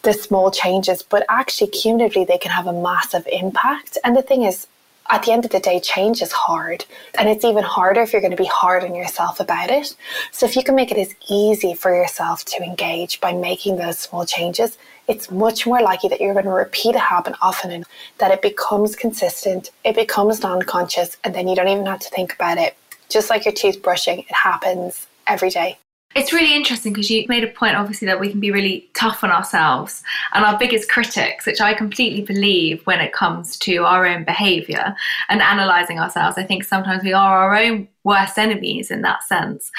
[0.02, 3.98] the small changes, but actually cumulatively they can have a massive impact.
[4.04, 4.68] And the thing is,
[5.12, 6.86] at the end of the day, change is hard.
[7.18, 9.96] And it's even harder if you're going to be hard on yourself about it.
[10.32, 13.98] So if you can make it as easy for yourself to engage by making those
[13.98, 14.78] small changes,
[15.10, 17.86] it's much more likely that you're going to repeat a habit often and
[18.20, 22.10] that it becomes consistent, it becomes non conscious, and then you don't even have to
[22.10, 22.78] think about it.
[23.10, 25.80] Just like your tooth brushing, it happens every day.
[26.16, 29.24] It's really interesting because you made a point, obviously, that we can be really tough
[29.24, 34.08] on ourselves and our biggest critics, which I completely believe when it comes to our
[34.08, 34.96] own behavior
[35.30, 36.38] and analyzing ourselves.
[36.38, 39.72] I think sometimes we are our own worst enemies in that sense.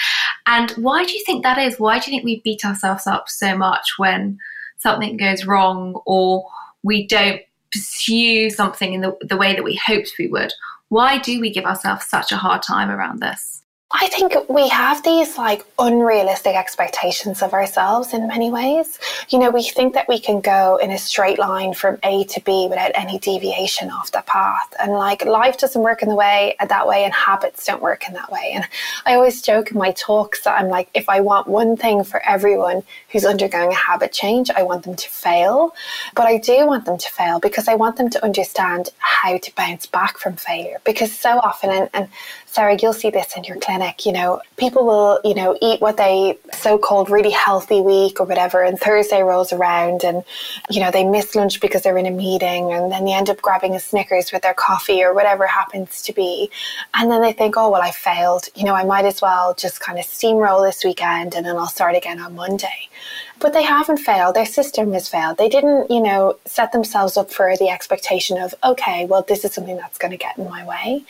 [0.46, 1.80] And why do you think that is?
[1.80, 4.38] Why do you think we beat ourselves up so much when
[4.80, 6.46] something goes wrong or
[6.82, 7.40] we don't
[7.72, 10.52] pursue something in the, the way that we hoped we would?
[10.88, 13.59] Why do we give ourselves such a hard time around this?
[13.92, 19.00] I think we have these like unrealistic expectations of ourselves in many ways.
[19.30, 22.40] You know, we think that we can go in a straight line from A to
[22.42, 24.72] B without any deviation off the path.
[24.78, 28.06] And like life doesn't work in the way uh, that way and habits don't work
[28.06, 28.52] in that way.
[28.54, 28.64] And
[29.06, 32.24] I always joke in my talks that I'm like, if I want one thing for
[32.24, 35.74] everyone who's undergoing a habit change, I want them to fail.
[36.14, 39.54] But I do want them to fail because I want them to understand how to
[39.56, 40.80] bounce back from failure.
[40.84, 42.08] Because so often, and, and
[42.52, 44.04] Sarah, you'll see this in your clinic.
[44.04, 48.26] You know, people will, you know, eat what they so called really healthy week or
[48.26, 50.24] whatever, and Thursday rolls around and,
[50.68, 53.40] you know, they miss lunch because they're in a meeting and then they end up
[53.40, 56.50] grabbing a Snickers with their coffee or whatever happens to be.
[56.94, 58.48] And then they think, oh, well, I failed.
[58.56, 61.68] You know, I might as well just kind of steamroll this weekend and then I'll
[61.68, 62.88] start again on Monday.
[63.38, 64.34] But they haven't failed.
[64.34, 65.38] Their system has failed.
[65.38, 69.54] They didn't, you know, set themselves up for the expectation of, okay, well, this is
[69.54, 71.04] something that's going to get in my way.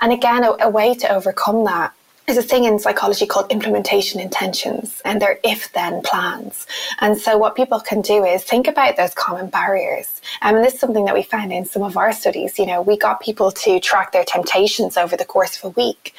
[0.00, 1.92] And again, a, a way to overcome that
[2.28, 6.66] is a thing in psychology called implementation intentions, and they're if then plans.
[7.00, 10.20] And so, what people can do is think about those common barriers.
[10.42, 12.58] Um, and this is something that we found in some of our studies.
[12.58, 16.14] You know, we got people to track their temptations over the course of a week,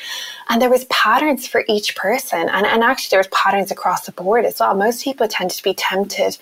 [0.50, 2.50] and there was patterns for each person.
[2.50, 4.74] And, and actually, there was patterns across the board as well.
[4.76, 6.38] Most people tend to be tempted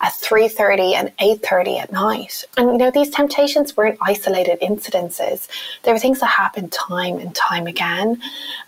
[0.00, 2.44] at 3.30 and 8.30 at night.
[2.56, 5.46] And, you know, these temptations weren't isolated incidences.
[5.84, 8.20] There were things that happened time and time again.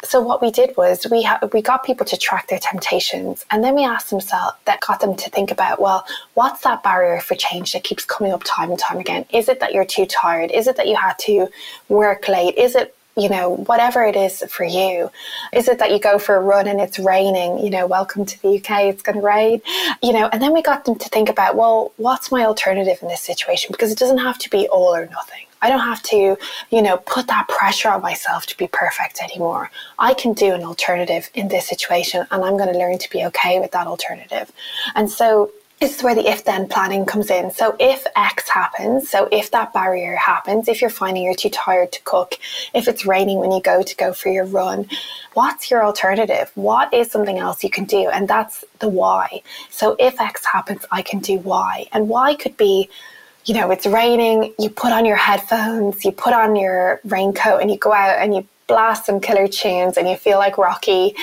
[0.05, 3.65] So what we did was we, ha- we got people to track their temptations and
[3.65, 7.35] then we asked themselves, that got them to think about, well, what's that barrier for
[7.35, 9.25] change that keeps coming up time and time again?
[9.33, 10.53] Is it that you're too tired?
[10.53, 11.49] Is it that you had to
[11.89, 12.57] work late?
[12.57, 15.11] Is it you know, whatever it is for you.
[15.53, 17.59] Is it that you go for a run and it's raining?
[17.59, 19.61] You know, welcome to the UK, it's going to rain.
[20.03, 23.09] You know, and then we got them to think about, well, what's my alternative in
[23.09, 23.73] this situation?
[23.73, 25.47] Because it doesn't have to be all or nothing.
[25.63, 26.37] I don't have to,
[26.71, 29.71] you know, put that pressure on myself to be perfect anymore.
[29.99, 33.25] I can do an alternative in this situation and I'm going to learn to be
[33.27, 34.53] okay with that alternative.
[34.95, 37.51] And so this is where the if then planning comes in.
[37.51, 41.93] So, if X happens, so if that barrier happens, if you're finding you're too tired
[41.93, 42.39] to cook,
[42.73, 44.87] if it's raining when you go to go for your run,
[45.35, 46.51] what's your alternative?
[46.55, 48.09] What is something else you can do?
[48.09, 49.43] And that's the why.
[49.71, 51.87] So, if X happens, I can do Y.
[51.93, 52.89] And Y could be
[53.47, 57.71] you know, it's raining, you put on your headphones, you put on your raincoat, and
[57.71, 61.15] you go out and you blast some killer tunes and you feel like Rocky,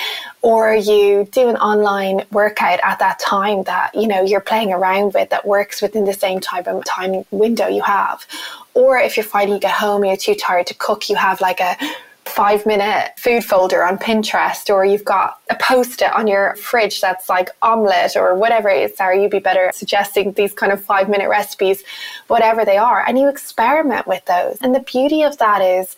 [0.42, 5.14] or you do an online workout at that time that you know you're playing around
[5.14, 8.26] with that works within the same type of time window you have,
[8.74, 11.40] or if you're finding you get home and you're too tired to cook, you have
[11.40, 11.76] like a
[12.24, 17.00] five minute food folder on Pinterest, or you've got a post it on your fridge
[17.00, 18.96] that's like omelette or whatever it is.
[18.96, 21.82] Sarah, you'd be better suggesting these kind of five minute recipes,
[22.28, 24.56] whatever they are, and you experiment with those.
[24.60, 25.96] And the beauty of that is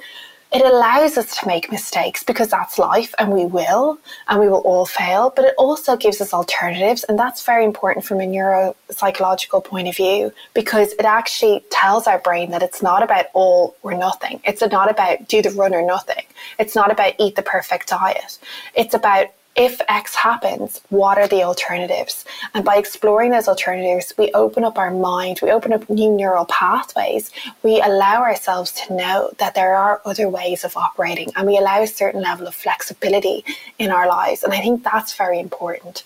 [0.54, 4.60] it allows us to make mistakes because that's life and we will and we will
[4.60, 9.64] all fail but it also gives us alternatives and that's very important from a neuropsychological
[9.64, 13.94] point of view because it actually tells our brain that it's not about all or
[13.94, 14.40] nothing.
[14.44, 16.24] It's not about do the run or nothing.
[16.58, 18.38] It's not about eat the perfect diet.
[18.74, 22.24] It's about if X happens, what are the alternatives?
[22.54, 26.46] And by exploring those alternatives, we open up our mind, we open up new neural
[26.46, 27.30] pathways,
[27.62, 31.82] we allow ourselves to know that there are other ways of operating, and we allow
[31.82, 33.44] a certain level of flexibility
[33.78, 34.42] in our lives.
[34.42, 36.02] And I think that's very important,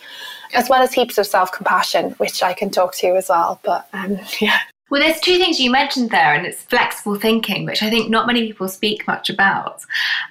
[0.52, 3.61] as well as heaps of self compassion, which I can talk to you as well.
[3.62, 4.58] But um, yeah.
[4.90, 8.27] Well, there's two things you mentioned there, and it's flexible thinking, which I think not
[8.27, 9.83] many people speak much about,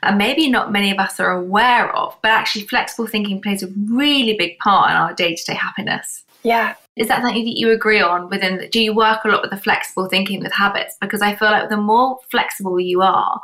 [0.01, 2.17] and maybe not many of us are aware of.
[2.23, 6.23] But actually, flexible thinking plays a really big part in our day to day happiness.
[6.43, 6.75] Yeah.
[6.95, 8.57] Is that something that you agree on within?
[8.57, 10.97] The, do you work a lot with the flexible thinking with habits?
[10.99, 13.39] Because I feel like the more flexible you are,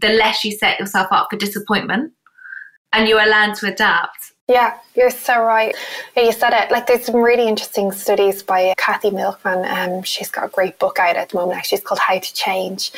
[0.00, 2.12] the less you set yourself up for disappointment,
[2.92, 5.76] and you are learn to adapt yeah, you're so right.
[6.16, 6.70] Yeah, you said it.
[6.70, 9.64] Like, there's some really interesting studies by Katy Milkman.
[9.66, 11.58] Um, she's got a great book out at the moment.
[11.58, 12.90] Actually, it's called How to Change,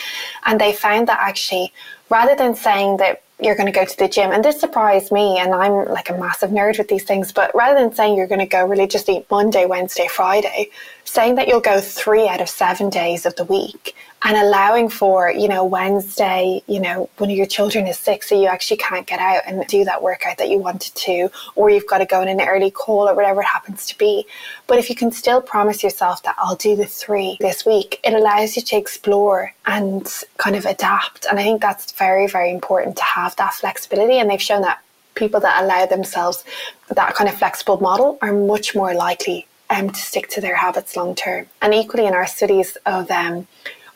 [0.46, 1.72] and they found that actually,
[2.08, 4.30] rather than saying that you're going to go to the gym.
[4.30, 7.32] And this surprised me, and I'm like a massive nerd with these things.
[7.32, 10.70] But rather than saying you're going to go religiously Monday, Wednesday, Friday,
[11.10, 15.28] saying that you'll go three out of seven days of the week and allowing for,
[15.28, 19.08] you know, Wednesday, you know, one of your children is sick, so you actually can't
[19.08, 22.22] get out and do that workout that you wanted to, or you've got to go
[22.22, 24.24] in an early call or whatever it happens to be.
[24.68, 28.14] But if you can still promise yourself that I'll do the three this week, it
[28.14, 31.26] allows you to explore and kind of adapt.
[31.28, 34.18] And I think that's very, very important to have that flexibility.
[34.20, 34.80] And they've shown that
[35.16, 36.44] people that allow themselves
[36.88, 40.96] that kind of flexible model are much more likely um, to stick to their habits
[40.96, 41.46] long term.
[41.62, 43.46] And equally in our studies of um,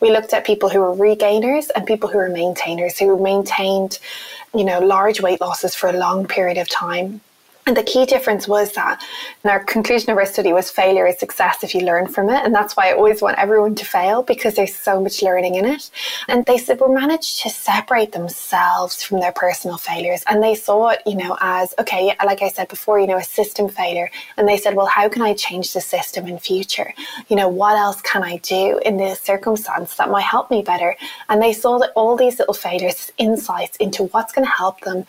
[0.00, 3.98] we looked at people who were regainers and people who were maintainers, who maintained,
[4.54, 7.20] you know, large weight losses for a long period of time
[7.66, 9.02] and the key difference was that,
[9.42, 12.44] and our conclusion of our study was failure is success if you learn from it.
[12.44, 15.64] And that's why I always want everyone to fail because there's so much learning in
[15.64, 15.90] it.
[16.28, 20.22] And they said we managed to separate themselves from their personal failures.
[20.28, 23.24] And they saw it, you know, as, okay, like I said before, you know, a
[23.24, 24.10] system failure.
[24.36, 26.92] And they said, well, how can I change the system in future?
[27.28, 30.96] You know, what else can I do in this circumstance that might help me better?
[31.30, 35.06] And they saw that all these little failures, insights into what's going to help them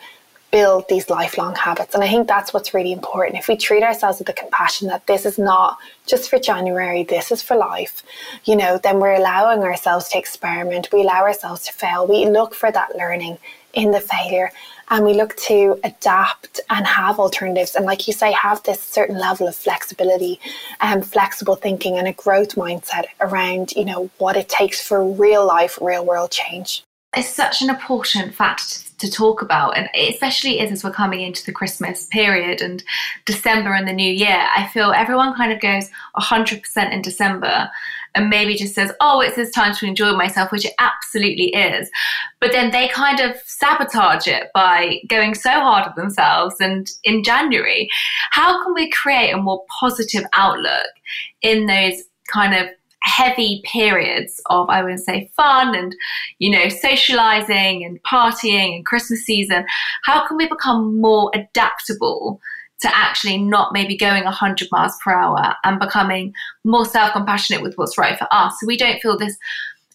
[0.56, 1.94] build these lifelong habits.
[1.94, 3.38] And I think that's what's really important.
[3.38, 7.30] If we treat ourselves with the compassion that this is not just for January, this
[7.30, 8.02] is for life,
[8.46, 10.88] you know, then we're allowing ourselves to experiment.
[10.94, 12.06] We allow ourselves to fail.
[12.06, 13.36] We look for that learning
[13.74, 14.50] in the failure
[14.88, 17.74] and we look to adapt and have alternatives.
[17.74, 20.40] And like you say, have this certain level of flexibility
[20.80, 25.46] and flexible thinking and a growth mindset around, you know, what it takes for real
[25.46, 26.82] life, real world change.
[27.14, 31.44] It's such an important factor to talk about, and especially is as we're coming into
[31.44, 32.82] the Christmas period and
[33.24, 34.46] December and the new year.
[34.56, 37.70] I feel everyone kind of goes 100% in December
[38.14, 41.90] and maybe just says, oh, it's this time to enjoy myself, which it absolutely is.
[42.40, 46.56] But then they kind of sabotage it by going so hard on themselves.
[46.58, 47.88] And in January,
[48.30, 50.86] how can we create a more positive outlook
[51.42, 52.70] in those kind of
[53.06, 55.94] heavy periods of, I would say, fun and,
[56.38, 59.64] you know, socializing and partying and Christmas season,
[60.04, 62.40] how can we become more adaptable
[62.80, 66.34] to actually not maybe going 100 miles per hour and becoming
[66.64, 68.54] more self compassionate with what's right for us?
[68.60, 69.36] So we don't feel this,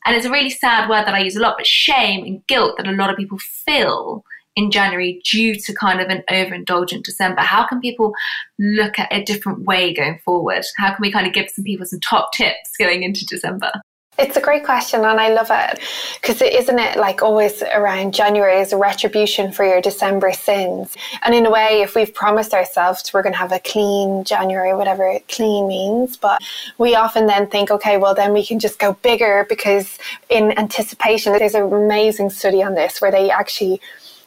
[0.06, 2.78] and it's a really sad word that I use a lot, but shame and guilt
[2.78, 4.24] that a lot of people feel
[4.56, 7.42] in January due to kind of an overindulgent December?
[7.42, 8.14] How can people
[8.60, 10.64] look at a different way going forward?
[10.78, 13.72] How can we kind of give some people some top tips going into December?
[14.20, 15.80] It's a great question and I love it
[16.22, 20.96] because is isn't it like always around January is a retribution for your December sins.
[21.24, 24.76] And in a way, if we've promised ourselves we're going to have a clean January,
[24.76, 26.42] whatever clean means, but
[26.78, 29.98] we often then think, okay, well, then we can just go bigger because
[30.30, 33.82] in anticipation, there's an amazing study on this where they actually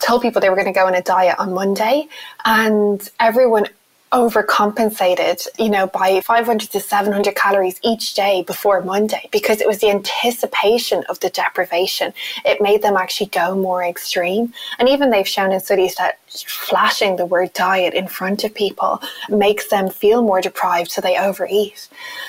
[0.05, 2.09] told people they were going to go on a diet on Monday,
[2.45, 3.67] and everyone
[4.13, 9.81] overcompensated, you know, by 500 to 700 calories each day before Monday because it was
[9.81, 12.15] the anticipation of the deprivation.
[12.45, 14.55] It made them actually go more extreme.
[14.79, 19.03] And even they've shown in studies that flashing the word diet in front of people
[19.29, 21.89] makes them feel more deprived, so they overeat.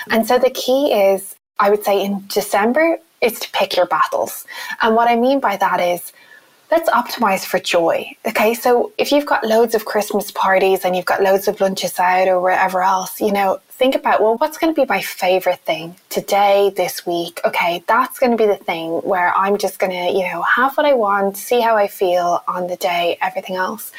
[0.09, 4.45] And so the key is, I would say in December, is to pick your battles.
[4.81, 6.13] And what I mean by that is,
[6.71, 8.15] let's optimize for joy.
[8.27, 11.99] Okay, so if you've got loads of Christmas parties and you've got loads of lunches
[11.99, 15.59] out or wherever else, you know, think about, well, what's going to be my favorite
[15.59, 17.39] thing today, this week?
[17.45, 20.75] Okay, that's going to be the thing where I'm just going to, you know, have
[20.77, 23.91] what I want, see how I feel on the day, everything else.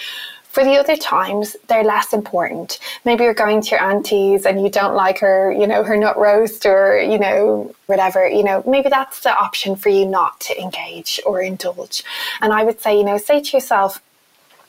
[0.57, 2.79] For the other times, they're less important.
[3.05, 6.17] Maybe you're going to your auntie's and you don't like her, you know, her nut
[6.17, 10.59] roast or, you know, whatever, you know, maybe that's the option for you not to
[10.59, 12.03] engage or indulge.
[12.41, 14.01] And I would say, you know, say to yourself,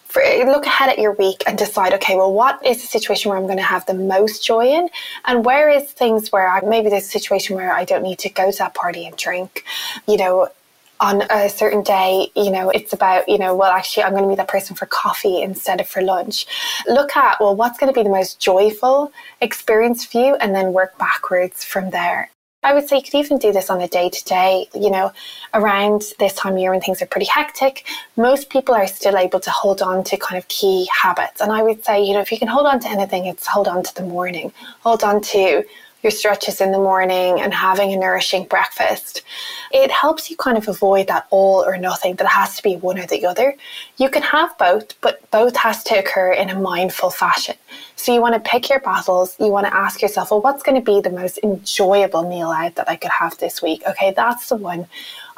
[0.09, 3.37] for, look ahead at your week and decide, okay, well, what is the situation where
[3.37, 4.89] I'm going to have the most joy in?
[5.23, 8.29] And where is things where I, maybe there's a situation where I don't need to
[8.29, 9.63] go to that party and drink?
[10.05, 10.49] You know,
[10.99, 14.29] on a certain day, you know, it's about, you know, well, actually, I'm going to
[14.29, 16.47] be that person for coffee instead of for lunch.
[16.87, 20.73] Look at, well, what's going to be the most joyful experience for you, and then
[20.73, 22.29] work backwards from there.
[22.63, 25.13] I would say you could even do this on a day to day, you know,
[25.53, 27.85] around this time of year when things are pretty hectic.
[28.17, 31.39] Most people are still able to hold on to kind of key habits.
[31.39, 33.67] And I would say, you know, if you can hold on to anything, it's hold
[33.67, 35.63] on to the morning, hold on to
[36.03, 39.23] your stretches in the morning and having a nourishing breakfast,
[39.71, 42.99] it helps you kind of avoid that all or nothing that has to be one
[42.99, 43.55] or the other.
[43.97, 47.55] You can have both, but both has to occur in a mindful fashion.
[47.95, 49.35] So you want to pick your battles.
[49.39, 52.75] You want to ask yourself, well, what's going to be the most enjoyable meal out
[52.75, 53.81] that I could have this week?
[53.87, 54.87] Okay, that's the one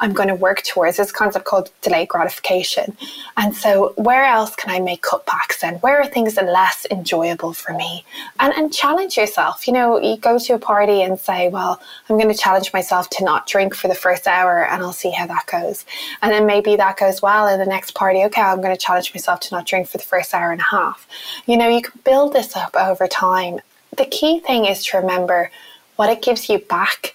[0.00, 2.96] I'm going to work towards this concept called delayed gratification.
[3.36, 5.74] And so, where else can I make cutbacks then?
[5.76, 8.04] Where are things less enjoyable for me?
[8.38, 9.66] And, and challenge yourself.
[9.66, 13.10] You know, you go to a party and say, well, I'm going to challenge myself
[13.10, 15.84] to not drink for the first hour and I'll see how that goes.
[16.22, 18.24] And then maybe that goes well in the next party.
[18.24, 20.64] Okay, I'm going to challenge myself to not drink for the first hour and a
[20.64, 21.06] half.
[21.46, 23.60] You know, you can build this up over time.
[23.96, 25.50] The key thing is to remember
[25.96, 27.14] what it gives you back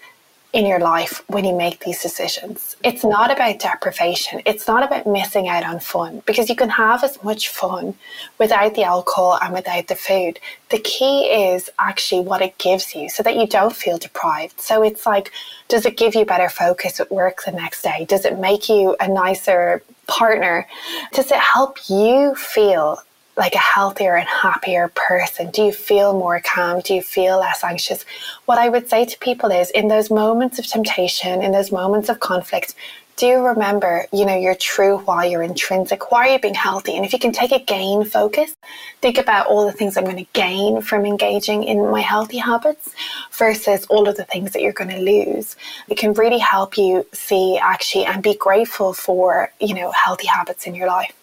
[0.55, 2.77] in your life when you make these decisions.
[2.81, 4.41] It's not about deprivation.
[4.45, 7.93] It's not about missing out on fun because you can have as much fun
[8.39, 10.39] without the alcohol and without the food.
[10.69, 14.61] The key is actually what it gives you so that you don't feel deprived.
[14.61, 15.29] So it's like,
[15.67, 18.05] does it give you better focus at work the next day?
[18.07, 20.65] Does it make you a nicer partner?
[21.11, 22.99] Does it help you feel
[23.37, 25.51] like a healthier and happier person?
[25.51, 26.81] Do you feel more calm?
[26.81, 28.05] Do you feel less anxious?
[28.45, 32.09] What I would say to people is in those moments of temptation, in those moments
[32.09, 32.75] of conflict,
[33.17, 36.95] do remember, you know, your true why, your intrinsic why are you being healthy.
[36.97, 38.55] And if you can take a gain focus,
[39.01, 42.93] think about all the things I'm going to gain from engaging in my healthy habits
[43.31, 45.55] versus all of the things that you're going to lose.
[45.87, 50.67] It can really help you see actually and be grateful for, you know, healthy habits
[50.67, 51.13] in your life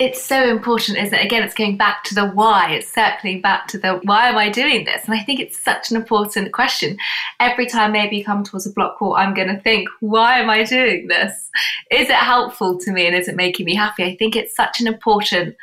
[0.00, 1.24] it's so important, isn't it?
[1.24, 2.72] Again, it's going back to the why.
[2.72, 5.04] It's circling back to the why am I doing this?
[5.04, 6.96] And I think it's such an important question.
[7.38, 10.50] Every time maybe you come towards a block wall, I'm going to think, why am
[10.50, 11.48] I doing this?
[11.92, 14.02] Is it helpful to me and is it making me happy?
[14.02, 15.54] I think it's such an important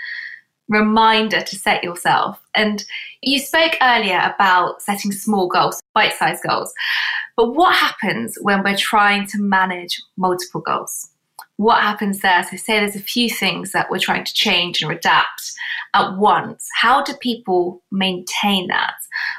[0.70, 2.42] reminder to set yourself.
[2.56, 2.86] And
[3.22, 6.74] you spoke earlier about setting small goals, bite sized goals.
[7.36, 11.11] But what happens when we're trying to manage multiple goals?
[11.62, 12.44] What happens there?
[12.44, 15.52] So, say there's a few things that we're trying to change and adapt
[15.94, 16.68] at once.
[16.76, 18.96] How do people maintain that?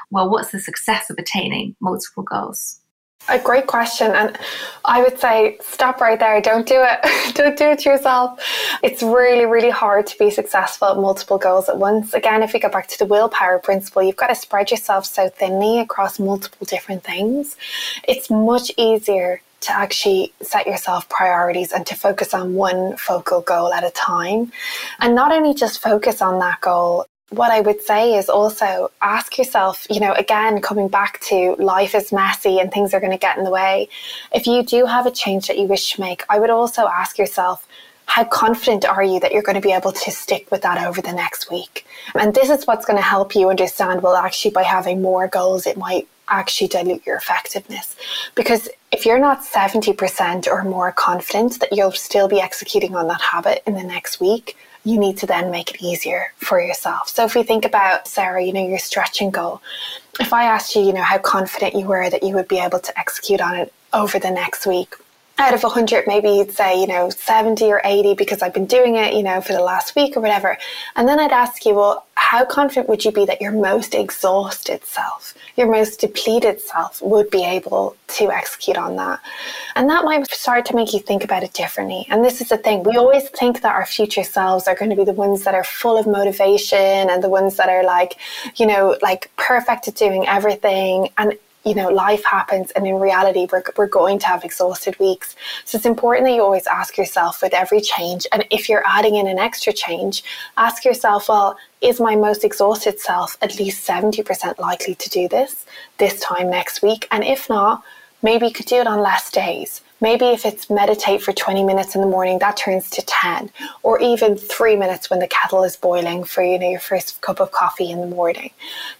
[0.09, 2.79] Well, what's the success of attaining multiple goals?
[3.27, 4.11] A great question.
[4.11, 4.37] And
[4.85, 6.39] I would say stop right there.
[6.39, 7.33] Don't do it.
[7.35, 8.39] Don't do it yourself.
[8.81, 12.13] It's really, really hard to be successful at multiple goals at once.
[12.13, 15.27] Again, if we go back to the willpower principle, you've got to spread yourself so
[15.27, 17.57] thinly across multiple different things.
[18.07, 23.73] It's much easier to actually set yourself priorities and to focus on one focal goal
[23.73, 24.51] at a time.
[24.99, 29.37] And not only just focus on that goal, what I would say is also ask
[29.37, 33.17] yourself, you know, again, coming back to life is messy and things are going to
[33.17, 33.89] get in the way.
[34.31, 37.17] If you do have a change that you wish to make, I would also ask
[37.17, 37.67] yourself,
[38.05, 41.01] how confident are you that you're going to be able to stick with that over
[41.01, 41.87] the next week?
[42.13, 45.65] And this is what's going to help you understand well, actually, by having more goals,
[45.65, 46.07] it might
[46.39, 47.95] actually dilute your effectiveness.
[48.35, 53.21] Because if you're not 70% or more confident that you'll still be executing on that
[53.21, 57.07] habit in the next week, you need to then make it easier for yourself.
[57.07, 59.61] So if we think about Sarah, you know, your stretching goal,
[60.19, 62.79] if I asked you, you know, how confident you were that you would be able
[62.79, 64.95] to execute on it over the next week,
[65.39, 68.95] out of 100, maybe you'd say, you know, 70 or 80 because I've been doing
[68.95, 70.57] it, you know, for the last week or whatever.
[70.95, 74.85] And then I'd ask you, well, how confident would you be that your most exhausted
[74.85, 79.19] self, your most depleted self would be able to execute on that?
[79.75, 82.05] And that might start to make you think about it differently.
[82.09, 84.95] And this is the thing we always think that our future selves are going to
[84.95, 88.17] be the ones that are full of motivation and the ones that are like,
[88.55, 91.09] you know, like perfect at doing everything.
[91.17, 95.35] And you know, life happens and in reality, we're, we're going to have exhausted weeks.
[95.65, 98.27] So it's important that you always ask yourself with every change.
[98.31, 100.23] And if you're adding in an extra change,
[100.57, 105.65] ask yourself, well, is my most exhausted self at least 70% likely to do this
[105.97, 107.07] this time next week?
[107.11, 107.83] And if not,
[108.21, 109.81] maybe you could do it on less days.
[110.03, 113.49] Maybe if it's meditate for 20 minutes in the morning, that turns to 10,
[113.83, 117.39] or even three minutes when the kettle is boiling for you know your first cup
[117.39, 118.51] of coffee in the morning.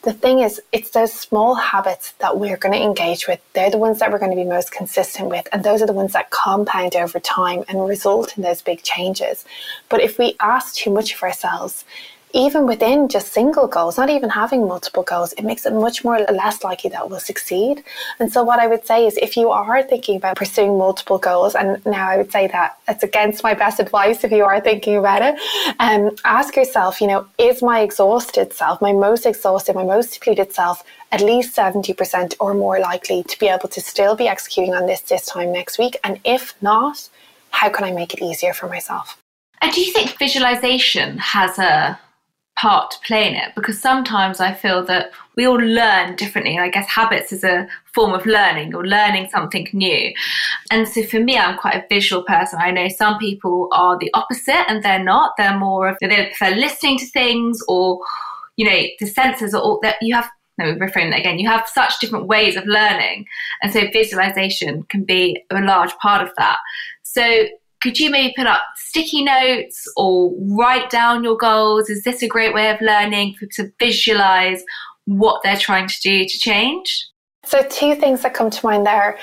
[0.04, 3.41] The thing is, it's those small habits that we're going to engage with.
[3.51, 5.91] They're the ones that we're going to be most consistent with, and those are the
[5.91, 9.43] ones that compound over time and result in those big changes.
[9.89, 11.84] But if we ask too much of ourselves,
[12.34, 16.19] even within just single goals, not even having multiple goals, it makes it much more
[16.31, 17.84] less likely that we'll succeed.
[18.19, 21.53] And so, what I would say is if you are thinking about pursuing multiple goals,
[21.53, 24.97] and now I would say that it's against my best advice if you are thinking
[24.97, 25.39] about it,
[25.79, 30.51] um, ask yourself, you know, is my exhausted self, my most exhausted, my most depleted
[30.51, 34.88] self, at least 70% or more likely to be able to still be executing on
[34.88, 35.97] this this time next week?
[36.03, 37.09] And if not,
[37.51, 39.21] how can I make it easier for myself?
[39.61, 41.99] And do you think visualization has a
[42.56, 46.58] part to play in it because sometimes I feel that we all learn differently.
[46.60, 50.14] I guess habits is a form of learning or learning something new.
[50.72, 52.60] And so for me, I'm quite a visual person.
[52.62, 55.34] I know some people are the opposite and they're not.
[55.38, 57.99] They're more of, they prefer listening to things or,
[58.56, 60.30] you know, the senses are all that you have.
[60.60, 61.39] Let me reframe that again.
[61.39, 63.26] You have such different ways of learning.
[63.64, 66.60] And so visualization can be a large part of that.
[67.01, 67.47] So
[67.84, 71.89] could you maybe put up sticky notes or write down your goals?
[71.89, 74.63] Is this a great way of learning to visualize
[75.03, 77.09] what they're trying to do to change?
[77.45, 79.19] So, two things that come to mind there.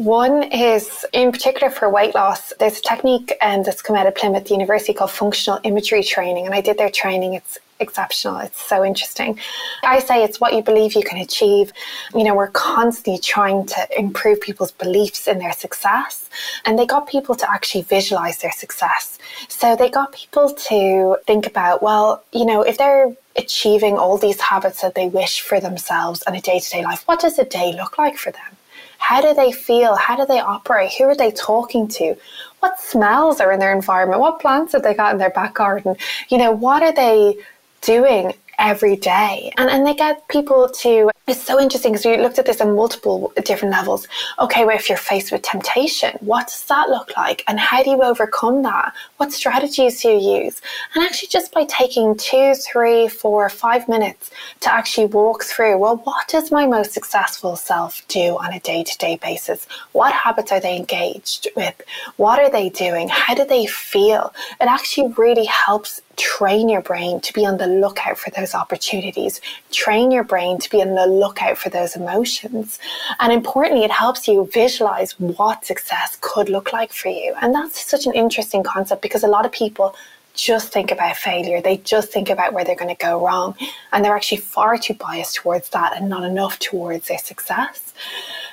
[0.00, 4.14] One is, in particular for weight loss, there's a technique um, that's come out of
[4.14, 7.34] Plymouth University called functional imagery training, and I did their training.
[7.34, 8.38] It's exceptional.
[8.38, 9.38] It's so interesting.
[9.82, 11.70] I say it's what you believe you can achieve.
[12.14, 16.30] You know, we're constantly trying to improve people's beliefs in their success,
[16.64, 19.18] and they got people to actually visualize their success.
[19.48, 24.40] So they got people to think about, well, you know, if they're achieving all these
[24.40, 27.44] habits that they wish for themselves in a day to day life, what does a
[27.44, 28.56] day look like for them?
[29.00, 29.96] How do they feel?
[29.96, 30.92] How do they operate?
[30.98, 32.14] Who are they talking to?
[32.60, 34.20] What smells are in their environment?
[34.20, 35.96] What plants have they got in their back garden?
[36.28, 37.38] You know, what are they
[37.80, 39.52] doing every day.
[39.56, 42.76] And, and they get people to, it's so interesting because we looked at this on
[42.76, 44.06] multiple different levels.
[44.38, 47.42] Okay, well, if you're faced with temptation, what does that look like?
[47.48, 48.92] And how do you overcome that?
[49.16, 50.60] What strategies do you use?
[50.94, 54.30] And actually, just by taking two, three, four, five minutes
[54.60, 58.84] to actually walk through, well, what does my most successful self do on a day
[58.84, 59.66] to day basis?
[59.92, 61.80] What habits are they engaged with?
[62.16, 63.08] What are they doing?
[63.08, 64.34] How do they feel?
[64.60, 69.40] It actually really helps train your brain to be on the lookout for those opportunities,
[69.72, 72.78] train your brain to be on the lookout for those emotions.
[73.20, 77.34] And importantly, it helps you visualize what success could look like for you.
[77.40, 79.96] And that's such an interesting concept because a lot of people
[80.34, 81.60] just think about failure.
[81.60, 83.56] They just think about where they're going to go wrong.
[83.92, 87.94] And they're actually far too biased towards that and not enough towards their success.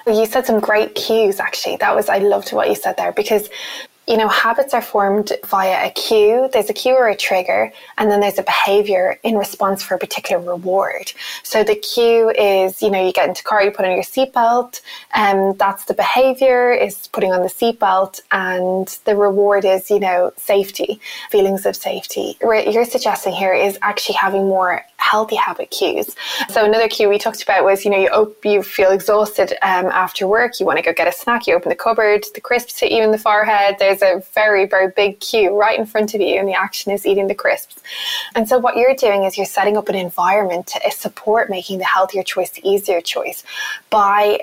[0.06, 1.76] You said some great cues, actually.
[1.78, 3.50] That was, I loved what you said there because
[4.08, 6.50] you know, habits are formed via a cue.
[6.54, 10.00] There's a cue or a trigger, and then there's a behavior in response for a
[10.00, 11.12] particular reward.
[11.44, 14.82] So the cue is, you know, you get into car, you put on your seatbelt,
[15.14, 20.00] and um, that's the behavior is putting on the seatbelt, and the reward is, you
[20.00, 22.38] know, safety, feelings of safety.
[22.42, 26.16] What you're suggesting here is actually having more healthy habit cues.
[26.50, 29.86] So another cue we talked about was, you know, you op- you feel exhausted um,
[29.88, 32.80] after work, you want to go get a snack, you open the cupboard, the crisps
[32.80, 33.76] hit you in the forehead.
[33.80, 37.06] There's a very, very big cue right in front of you, and the action is
[37.06, 37.76] eating the crisps.
[38.36, 41.86] And so what you're doing is you're setting up an environment to support making the
[41.86, 43.44] healthier choice the easier choice
[43.90, 44.40] by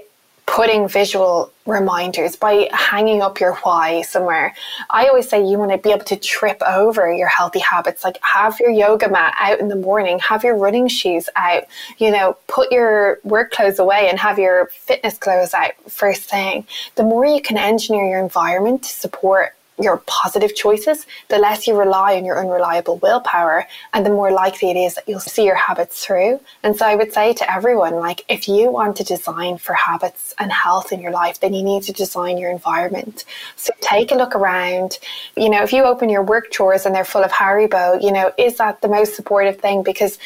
[0.47, 4.55] putting visual reminders by hanging up your why somewhere.
[4.91, 8.19] I always say you want to be able to trip over your healthy habits, like
[8.23, 11.65] have your yoga mat out in the morning, have your running shoes out,
[11.99, 16.67] you know, put your work clothes away and have your fitness clothes out first thing.
[16.97, 21.77] The more you can engineer your environment to support your positive choices, the less you
[21.77, 25.57] rely on your unreliable willpower, and the more likely it is that you'll see your
[25.57, 26.39] habits through.
[26.63, 30.33] And so I would say to everyone, like, if you want to design for habits
[30.39, 33.25] and health in your life, then you need to design your environment.
[33.57, 34.99] So take a look around.
[35.37, 38.31] You know, if you open your work chores and they're full of Haribo, you know,
[38.39, 39.83] is that the most supportive thing?
[39.83, 40.19] Because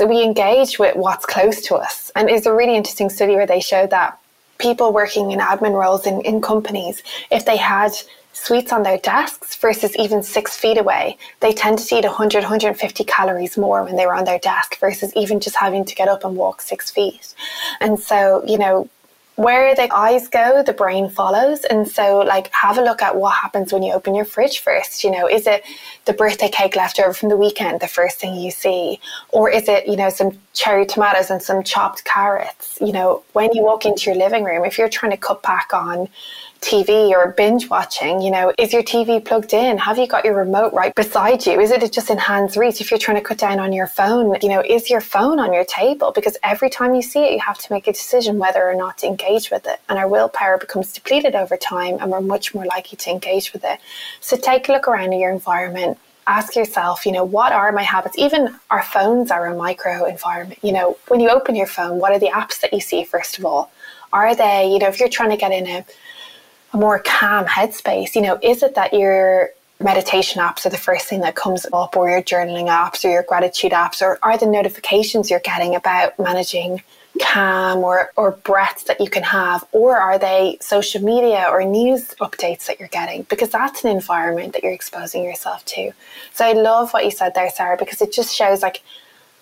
[0.00, 2.10] we engage with what's close to us.
[2.16, 4.18] And it's a really interesting study where they showed that
[4.58, 7.92] people working in admin roles in, in companies, if they had
[8.38, 13.04] sweets on their desks versus even six feet away, they tend to eat 100, 150
[13.04, 16.24] calories more when they were on their desk versus even just having to get up
[16.24, 17.34] and walk six feet.
[17.80, 18.88] And so, you know,
[19.38, 21.62] where the eyes go, the brain follows.
[21.62, 25.04] And so, like, have a look at what happens when you open your fridge first.
[25.04, 25.62] You know, is it
[26.06, 28.98] the birthday cake left over from the weekend, the first thing you see?
[29.28, 32.78] Or is it, you know, some cherry tomatoes and some chopped carrots?
[32.80, 35.72] You know, when you walk into your living room, if you're trying to cut back
[35.72, 36.08] on,
[36.60, 39.78] TV or binge watching, you know, is your TV plugged in?
[39.78, 41.60] Have you got your remote right beside you?
[41.60, 42.80] Is it just in hands reach?
[42.80, 45.52] If you're trying to cut down on your phone, you know, is your phone on
[45.52, 46.12] your table?
[46.12, 48.98] Because every time you see it, you have to make a decision whether or not
[48.98, 49.80] to engage with it.
[49.88, 53.64] And our willpower becomes depleted over time and we're much more likely to engage with
[53.64, 53.78] it.
[54.20, 55.98] So take a look around in your environment
[56.28, 58.16] ask yourself, you know, what are my habits?
[58.18, 60.60] Even our phones are a micro environment.
[60.62, 63.38] You know, when you open your phone, what are the apps that you see, first
[63.38, 63.72] of all?
[64.12, 65.86] Are they, you know, if you're trying to get in a
[66.72, 68.14] a more calm headspace?
[68.14, 69.50] You know, is it that your
[69.80, 73.22] meditation apps are the first thing that comes up, or your journaling apps, or your
[73.22, 76.82] gratitude apps, or are the notifications you're getting about managing
[77.22, 82.14] calm or, or breaths that you can have, or are they social media or news
[82.20, 83.22] updates that you're getting?
[83.24, 85.92] Because that's an environment that you're exposing yourself to.
[86.34, 88.82] So I love what you said there, Sarah, because it just shows like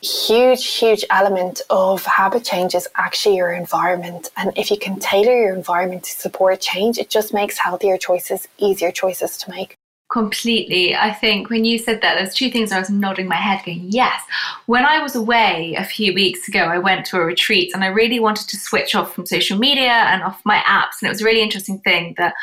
[0.07, 4.31] huge, huge element of habit change is actually your environment.
[4.37, 8.49] And if you can tailor your environment to support change, it just makes healthier choices
[8.59, 9.77] easier choices to make.
[10.13, 10.95] Completely.
[10.95, 13.87] I think when you said that, there's two things I was nodding my head going,
[13.89, 14.23] yes.
[14.67, 17.89] When I was away a few weeks ago, I went to a retreat and I
[17.89, 21.01] really wanted to switch off from social media and off my apps.
[21.01, 22.35] And it was a really interesting thing that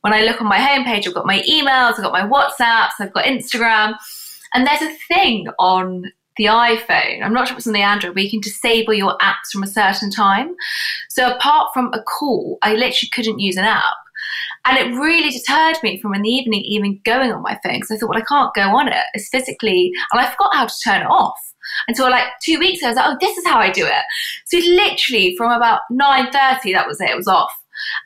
[0.00, 3.12] when I look on my homepage, I've got my emails, I've got my WhatsApps, I've
[3.12, 3.96] got Instagram.
[4.54, 6.10] And there's a thing on
[6.40, 9.16] the iPhone, I'm not sure if it's on the Android, where you can disable your
[9.18, 10.54] apps from a certain time.
[11.10, 13.82] So apart from a call, I literally couldn't use an app.
[14.64, 17.90] And it really deterred me from in the evening even going on my phone because
[17.90, 19.04] I thought, well, I can't go on it.
[19.12, 21.38] It's physically, and I forgot how to turn it off.
[21.88, 24.04] Until like two weeks ago, I was like, oh, this is how I do it.
[24.46, 27.52] So literally from about 9.30, that was it, it was off.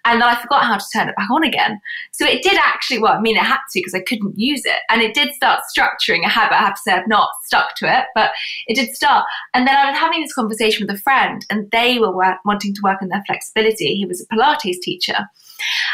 [0.04, 1.80] And then I forgot how to turn it back on again.
[2.12, 4.80] So it did actually, well, I mean, it had to because I couldn't use it.
[4.90, 6.56] And it did start structuring a habit.
[6.56, 8.30] I have to say, I've not stuck to it, but
[8.66, 9.24] it did start.
[9.54, 12.74] And then I was having this conversation with a friend, and they were work, wanting
[12.74, 13.96] to work on their flexibility.
[13.96, 15.16] He was a Pilates teacher.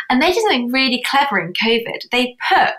[0.09, 2.11] And they did something really clever in COVID.
[2.11, 2.75] They put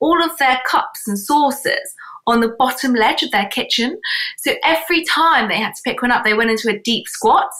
[0.00, 1.94] all of their cups and saucers
[2.26, 4.00] on the bottom ledge of their kitchen.
[4.38, 7.50] So every time they had to pick one up, they went into a deep squat,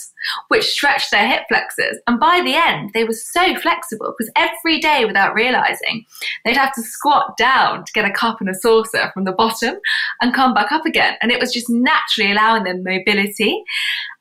[0.48, 1.98] which stretched their hip flexors.
[2.06, 6.04] And by the end, they were so flexible because every day, without realizing,
[6.44, 9.76] they'd have to squat down to get a cup and a saucer from the bottom
[10.20, 11.16] and come back up again.
[11.20, 13.62] And it was just naturally allowing them mobility.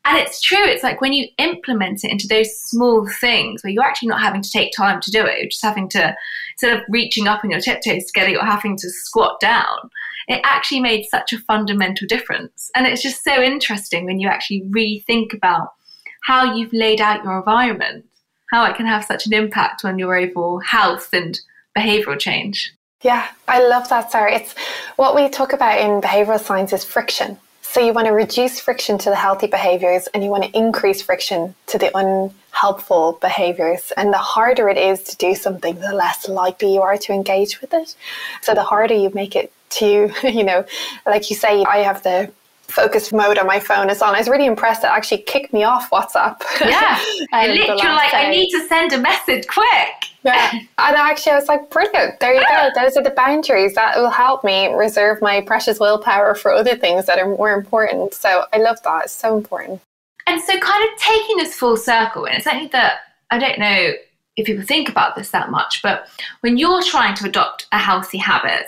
[0.04, 3.84] And it's true, it's like when you implement it into those small things where you're
[3.84, 6.16] actually not having to take time to do it, you're just having to,
[6.54, 9.92] instead of reaching up on your tiptoes to get it, you're having to squat down
[10.28, 12.72] it actually made such a fundamental difference.
[12.76, 15.74] And it's just so interesting when you actually rethink about
[16.22, 18.06] how you've laid out your environment,
[18.52, 21.40] how it can have such an impact on your overall health and
[21.78, 22.74] behavioral change.
[23.02, 24.34] Yeah, I love that, Sarah.
[24.34, 24.54] It's
[24.96, 27.38] what we talk about in behavioral science is friction.
[27.62, 31.02] So you want to reduce friction to the healthy behaviors and you want to increase
[31.02, 33.94] friction to the unhelpful behaviors.
[33.96, 37.62] And the harder it is to do something, the less likely you are to engage
[37.62, 37.96] with it.
[38.42, 40.66] So the harder you make it to, you know,
[41.06, 42.30] like you say, I have the
[42.72, 44.16] focus mode on my phone is on.
[44.16, 44.84] I was really impressed.
[44.84, 46.42] It actually kicked me off WhatsApp.
[46.60, 47.00] Yeah.
[47.34, 48.28] um, literally like, day.
[48.28, 49.90] I need to send a message quick.
[50.24, 50.52] Yeah.
[50.54, 52.20] And actually, I was like, brilliant.
[52.20, 52.70] There you go.
[52.76, 57.06] Those are the boundaries that will help me reserve my precious willpower for other things
[57.08, 58.14] that are more important.
[58.14, 59.06] So I love that.
[59.06, 59.82] It's so important.
[60.28, 63.00] And so, kind of taking this full circle, and it's something that
[63.32, 63.94] I don't know
[64.38, 66.08] if people think about this that much, but
[66.42, 68.68] when you're trying to adopt a healthy habit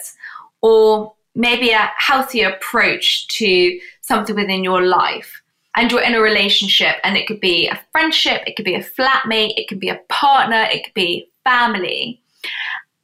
[0.62, 5.41] or maybe a healthier approach to something within your life.
[5.75, 8.84] And you're in a relationship and it could be a friendship it could be a
[8.84, 12.21] flatmate it could be a partner it could be family.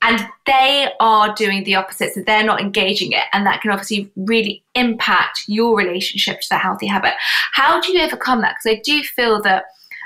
[0.02, 4.12] And they are doing the opposite so they're not engaging it and that can obviously
[4.16, 7.14] really impact your relationship to that healthy habit.
[7.54, 8.56] How do you overcome that?
[8.64, 9.66] Because i do feel that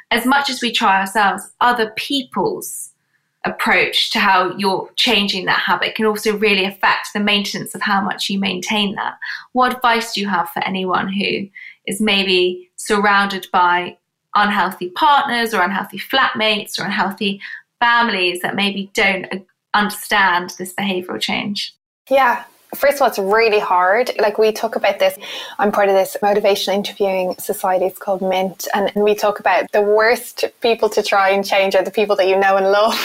[0.10, 2.93] as much as we try ourselves other people's
[3.46, 8.02] approach to how you're changing that habit can also really affect the maintenance of how
[8.02, 9.18] much you maintain that.
[9.52, 11.48] What advice do you have for anyone who
[11.86, 13.98] is maybe surrounded by
[14.36, 17.42] unhealthy partners or unhealthy flatmates or unhealthy
[17.80, 21.76] families that maybe don't understand this behavioral change?
[22.10, 22.44] Yeah,
[22.76, 24.12] First of all, it's really hard.
[24.20, 25.18] Like we talk about this,
[25.60, 27.86] I'm part of this motivational interviewing society.
[27.86, 31.84] It's called Mint, and we talk about the worst people to try and change are
[31.84, 32.98] the people that you know and love,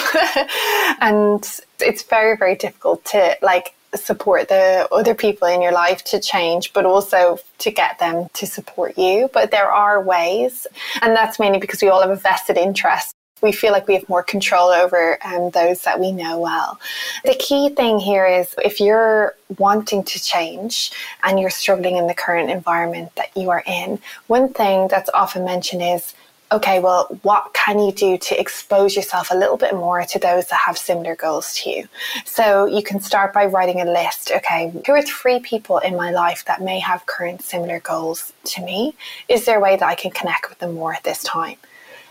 [1.00, 6.20] and it's very, very difficult to like support the other people in your life to
[6.20, 9.30] change, but also to get them to support you.
[9.32, 10.66] But there are ways,
[11.02, 14.08] and that's mainly because we all have a vested interest we feel like we have
[14.08, 16.78] more control over um, those that we know well.
[17.24, 22.14] The key thing here is if you're wanting to change and you're struggling in the
[22.14, 26.14] current environment that you are in, one thing that's often mentioned is
[26.50, 30.46] okay, well, what can you do to expose yourself a little bit more to those
[30.46, 31.88] that have similar goals to you?
[32.24, 34.30] So you can start by writing a list.
[34.34, 38.62] Okay, who are three people in my life that may have current similar goals to
[38.62, 38.94] me?
[39.28, 41.56] Is there a way that I can connect with them more at this time?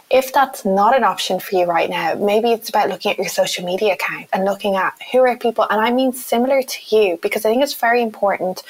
[0.09, 3.27] If that's not an option for you right now, maybe it's about looking at your
[3.27, 7.19] social media account and looking at who are people, and I mean similar to you,
[7.21, 8.63] because I think it's very important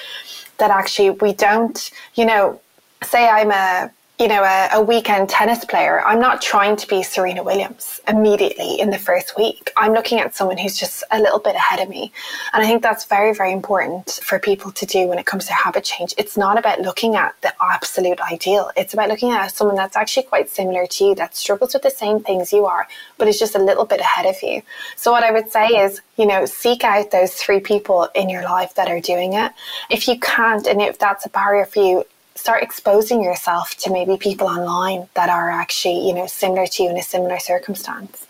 [0.57, 2.59] that actually we don't, you know,
[3.03, 7.03] say I'm a you know, a, a, weekend tennis player, I'm not trying to be
[7.03, 9.71] Serena Williams immediately in the first week.
[9.77, 12.11] I'm looking at someone who's just a little bit ahead of me.
[12.51, 15.53] And I think that's very, very important for people to do when it comes to
[15.53, 16.15] habit change.
[16.17, 20.23] It's not about looking at the absolute ideal, it's about looking at someone that's actually
[20.23, 22.87] quite similar to you, that struggles with the same things you are,
[23.19, 24.63] but is just a little bit ahead of you.
[24.95, 28.43] So, what I would say is, you know, seek out those three people in your
[28.43, 29.51] life that are doing it.
[29.91, 32.03] If you can't, and if that's a barrier for you,
[32.37, 36.89] start exposing yourself to maybe people online that are actually, you know, similar to you
[36.89, 38.27] in a similar circumstance.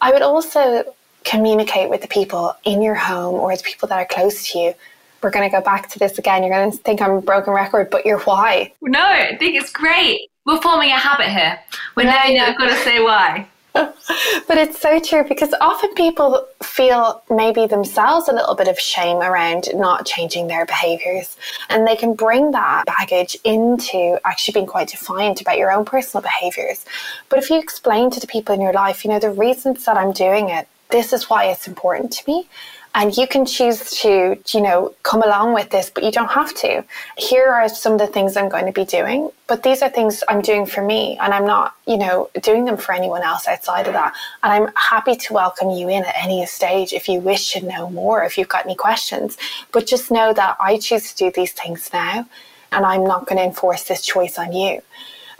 [0.00, 0.84] I would also
[1.24, 4.74] communicate with the people in your home or the people that are close to you.
[5.22, 6.42] We're going to go back to this again.
[6.42, 8.72] You're going to think I'm a broken record, but your why.
[8.80, 10.30] No, I think it's great.
[10.46, 11.58] We're forming a habit here.
[11.96, 13.48] We're now, now got to say why.
[13.74, 19.18] but it's so true because often people feel maybe themselves a little bit of shame
[19.18, 21.36] around not changing their behaviors.
[21.68, 26.22] And they can bring that baggage into actually being quite defiant about your own personal
[26.22, 26.84] behaviors.
[27.28, 29.96] But if you explain to the people in your life, you know, the reasons that
[29.96, 32.48] I'm doing it, this is why it's important to me
[32.94, 36.54] and you can choose to you know come along with this but you don't have
[36.54, 36.84] to.
[37.16, 40.22] Here are some of the things i'm going to be doing but these are things
[40.28, 43.86] i'm doing for me and i'm not you know doing them for anyone else outside
[43.86, 44.14] of that.
[44.42, 47.90] And i'm happy to welcome you in at any stage if you wish to know
[47.90, 49.36] more if you've got any questions.
[49.72, 52.26] But just know that i choose to do these things now
[52.72, 54.82] and i'm not going to enforce this choice on you.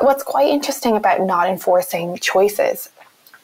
[0.01, 2.91] What's quite interesting about not enforcing choices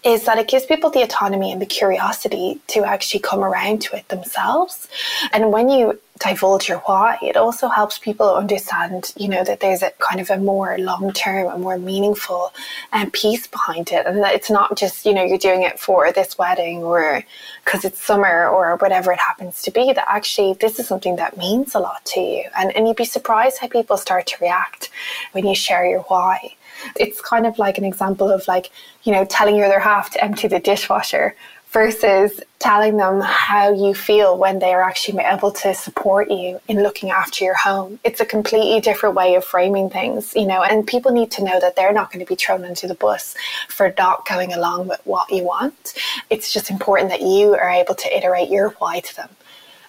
[0.04, 3.96] is that it gives people the autonomy and the curiosity to actually come around to
[3.96, 4.88] it themselves.
[5.32, 9.82] And when you divulge your why, it also helps people understand, you know, that there's
[9.82, 12.52] a kind of a more long term, and more meaningful
[12.92, 14.06] um, piece behind it.
[14.06, 17.24] And that it's not just, you know, you're doing it for this wedding or
[17.64, 21.36] because it's summer or whatever it happens to be, that actually this is something that
[21.36, 22.44] means a lot to you.
[22.56, 24.90] And, and you'd be surprised how people start to react
[25.32, 26.54] when you share your why.
[26.96, 28.70] It's kind of like an example of like,
[29.02, 31.34] you know, telling your other half to empty the dishwasher
[31.74, 36.84] versus telling them how you feel when they are actually able to support you in
[36.84, 37.98] looking after your home.
[38.04, 41.58] It's a completely different way of framing things, you know, and people need to know
[41.58, 43.34] that they're not going to be thrown into the bus
[43.68, 45.94] for not going along with what you want.
[46.30, 49.30] It's just important that you are able to iterate your why to them.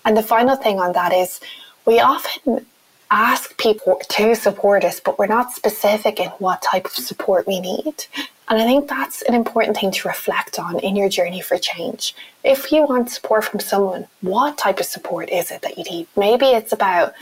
[0.03, 1.39] And the final thing on that is
[1.85, 2.65] we often
[3.11, 7.59] ask people to support us, but we're not specific in what type of support we
[7.59, 8.05] need.
[8.47, 12.15] And I think that's an important thing to reflect on in your journey for change.
[12.43, 16.07] If you want support from someone, what type of support is it that you need?
[16.15, 17.13] Maybe it's about,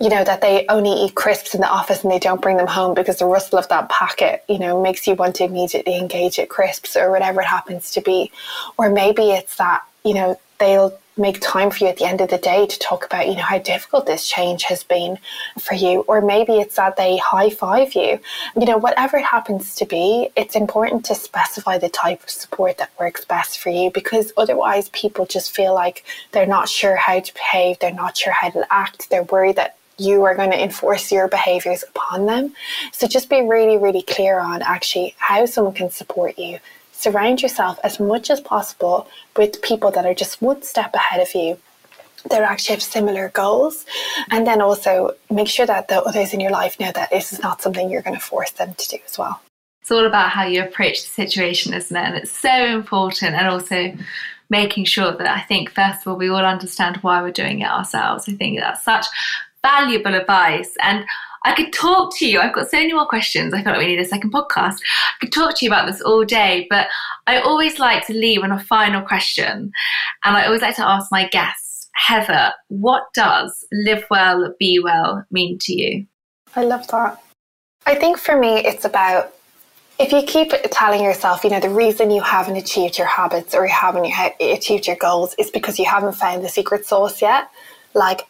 [0.00, 2.66] you know, that they only eat crisps in the office and they don't bring them
[2.66, 6.40] home because the rustle of that packet, you know, makes you want to immediately engage
[6.40, 8.32] at crisps or whatever it happens to be.
[8.76, 12.28] Or maybe it's that, you know, they'll make time for you at the end of
[12.30, 15.18] the day to talk about, you know, how difficult this change has been
[15.60, 16.00] for you.
[16.08, 18.18] Or maybe it's that they high five you.
[18.56, 22.78] You know, whatever it happens to be, it's important to specify the type of support
[22.78, 27.20] that works best for you because otherwise people just feel like they're not sure how
[27.20, 30.60] to behave, they're not sure how to act, they're worried that you are going to
[30.60, 32.52] enforce your behaviors upon them.
[32.92, 36.58] So just be really, really clear on actually how someone can support you
[37.04, 41.34] surround yourself as much as possible with people that are just one step ahead of
[41.34, 41.58] you
[42.30, 43.84] that actually have similar goals.
[44.30, 47.40] And then also make sure that the others in your life know that this is
[47.42, 49.40] not something you're going to force them to do as well.
[49.82, 52.00] It's all about how you approach the situation, isn't it?
[52.00, 53.34] And it's so important.
[53.34, 53.94] And also
[54.48, 57.68] making sure that I think, first of all, we all understand why we're doing it
[57.68, 58.26] ourselves.
[58.26, 59.04] I think that's such
[59.62, 60.74] valuable advice.
[60.82, 61.04] And
[61.44, 62.40] I could talk to you.
[62.40, 63.52] I've got so many more questions.
[63.52, 64.76] I feel like we need a second podcast.
[64.80, 66.88] I could talk to you about this all day, but
[67.26, 69.70] I always like to leave on a final question.
[70.24, 75.24] And I always like to ask my guests, Heather, what does live well, be well
[75.30, 76.06] mean to you?
[76.56, 77.22] I love that.
[77.86, 79.34] I think for me, it's about
[79.98, 83.66] if you keep telling yourself, you know, the reason you haven't achieved your habits or
[83.66, 84.06] you haven't
[84.40, 87.48] achieved your goals is because you haven't found the secret sauce yet.
[87.94, 88.22] Like,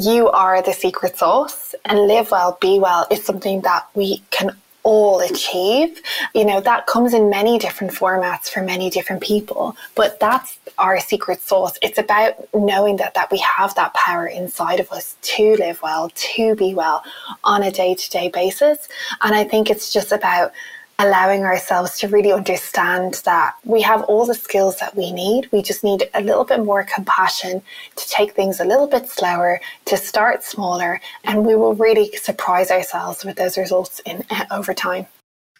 [0.00, 4.56] you are the secret sauce and live well, be well is something that we can
[4.82, 6.00] all achieve.
[6.34, 11.00] You know, that comes in many different formats for many different people, but that's our
[11.00, 11.78] secret sauce.
[11.82, 16.10] It's about knowing that that we have that power inside of us to live well,
[16.14, 17.02] to be well
[17.44, 18.88] on a day-to-day basis.
[19.22, 20.52] And I think it's just about
[20.98, 25.50] allowing ourselves to really understand that we have all the skills that we need.
[25.50, 27.62] We just need a little bit more compassion
[27.96, 32.70] to take things a little bit slower, to start smaller, and we will really surprise
[32.70, 35.06] ourselves with those results in over time.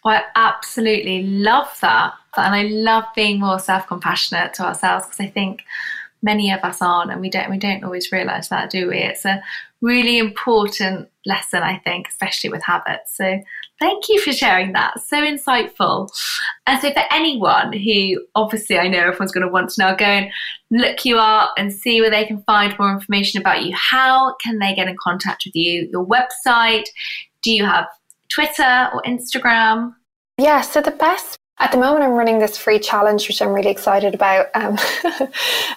[0.03, 2.13] Well, I absolutely love that.
[2.37, 5.63] And I love being more self-compassionate to ourselves because I think
[6.25, 9.25] many of us aren't and we don't we don't always realize that do we it's
[9.25, 9.41] a
[9.81, 13.39] really important lesson i think especially with habits so
[13.79, 15.01] Thank you for sharing that.
[15.01, 16.09] So insightful.
[16.65, 20.05] And so, for anyone who obviously I know everyone's going to want to now go
[20.05, 20.31] and
[20.71, 24.59] look you up and see where they can find more information about you, how can
[24.59, 25.89] they get in contact with you?
[25.91, 26.85] Your website?
[27.43, 27.87] Do you have
[28.33, 29.93] Twitter or Instagram?
[30.37, 33.71] Yeah, so the best at the moment, I'm running this free challenge, which I'm really
[33.71, 34.77] excited about um,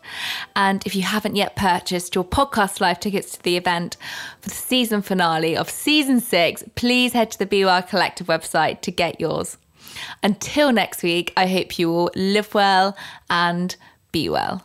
[0.54, 3.96] And if you haven't yet purchased your podcast live tickets to the event
[4.40, 8.80] for the season finale of season six, please head to the Be Well Collective website
[8.82, 9.58] to get yours.
[10.22, 12.96] Until next week, I hope you all live well
[13.28, 13.74] and
[14.12, 14.64] be well.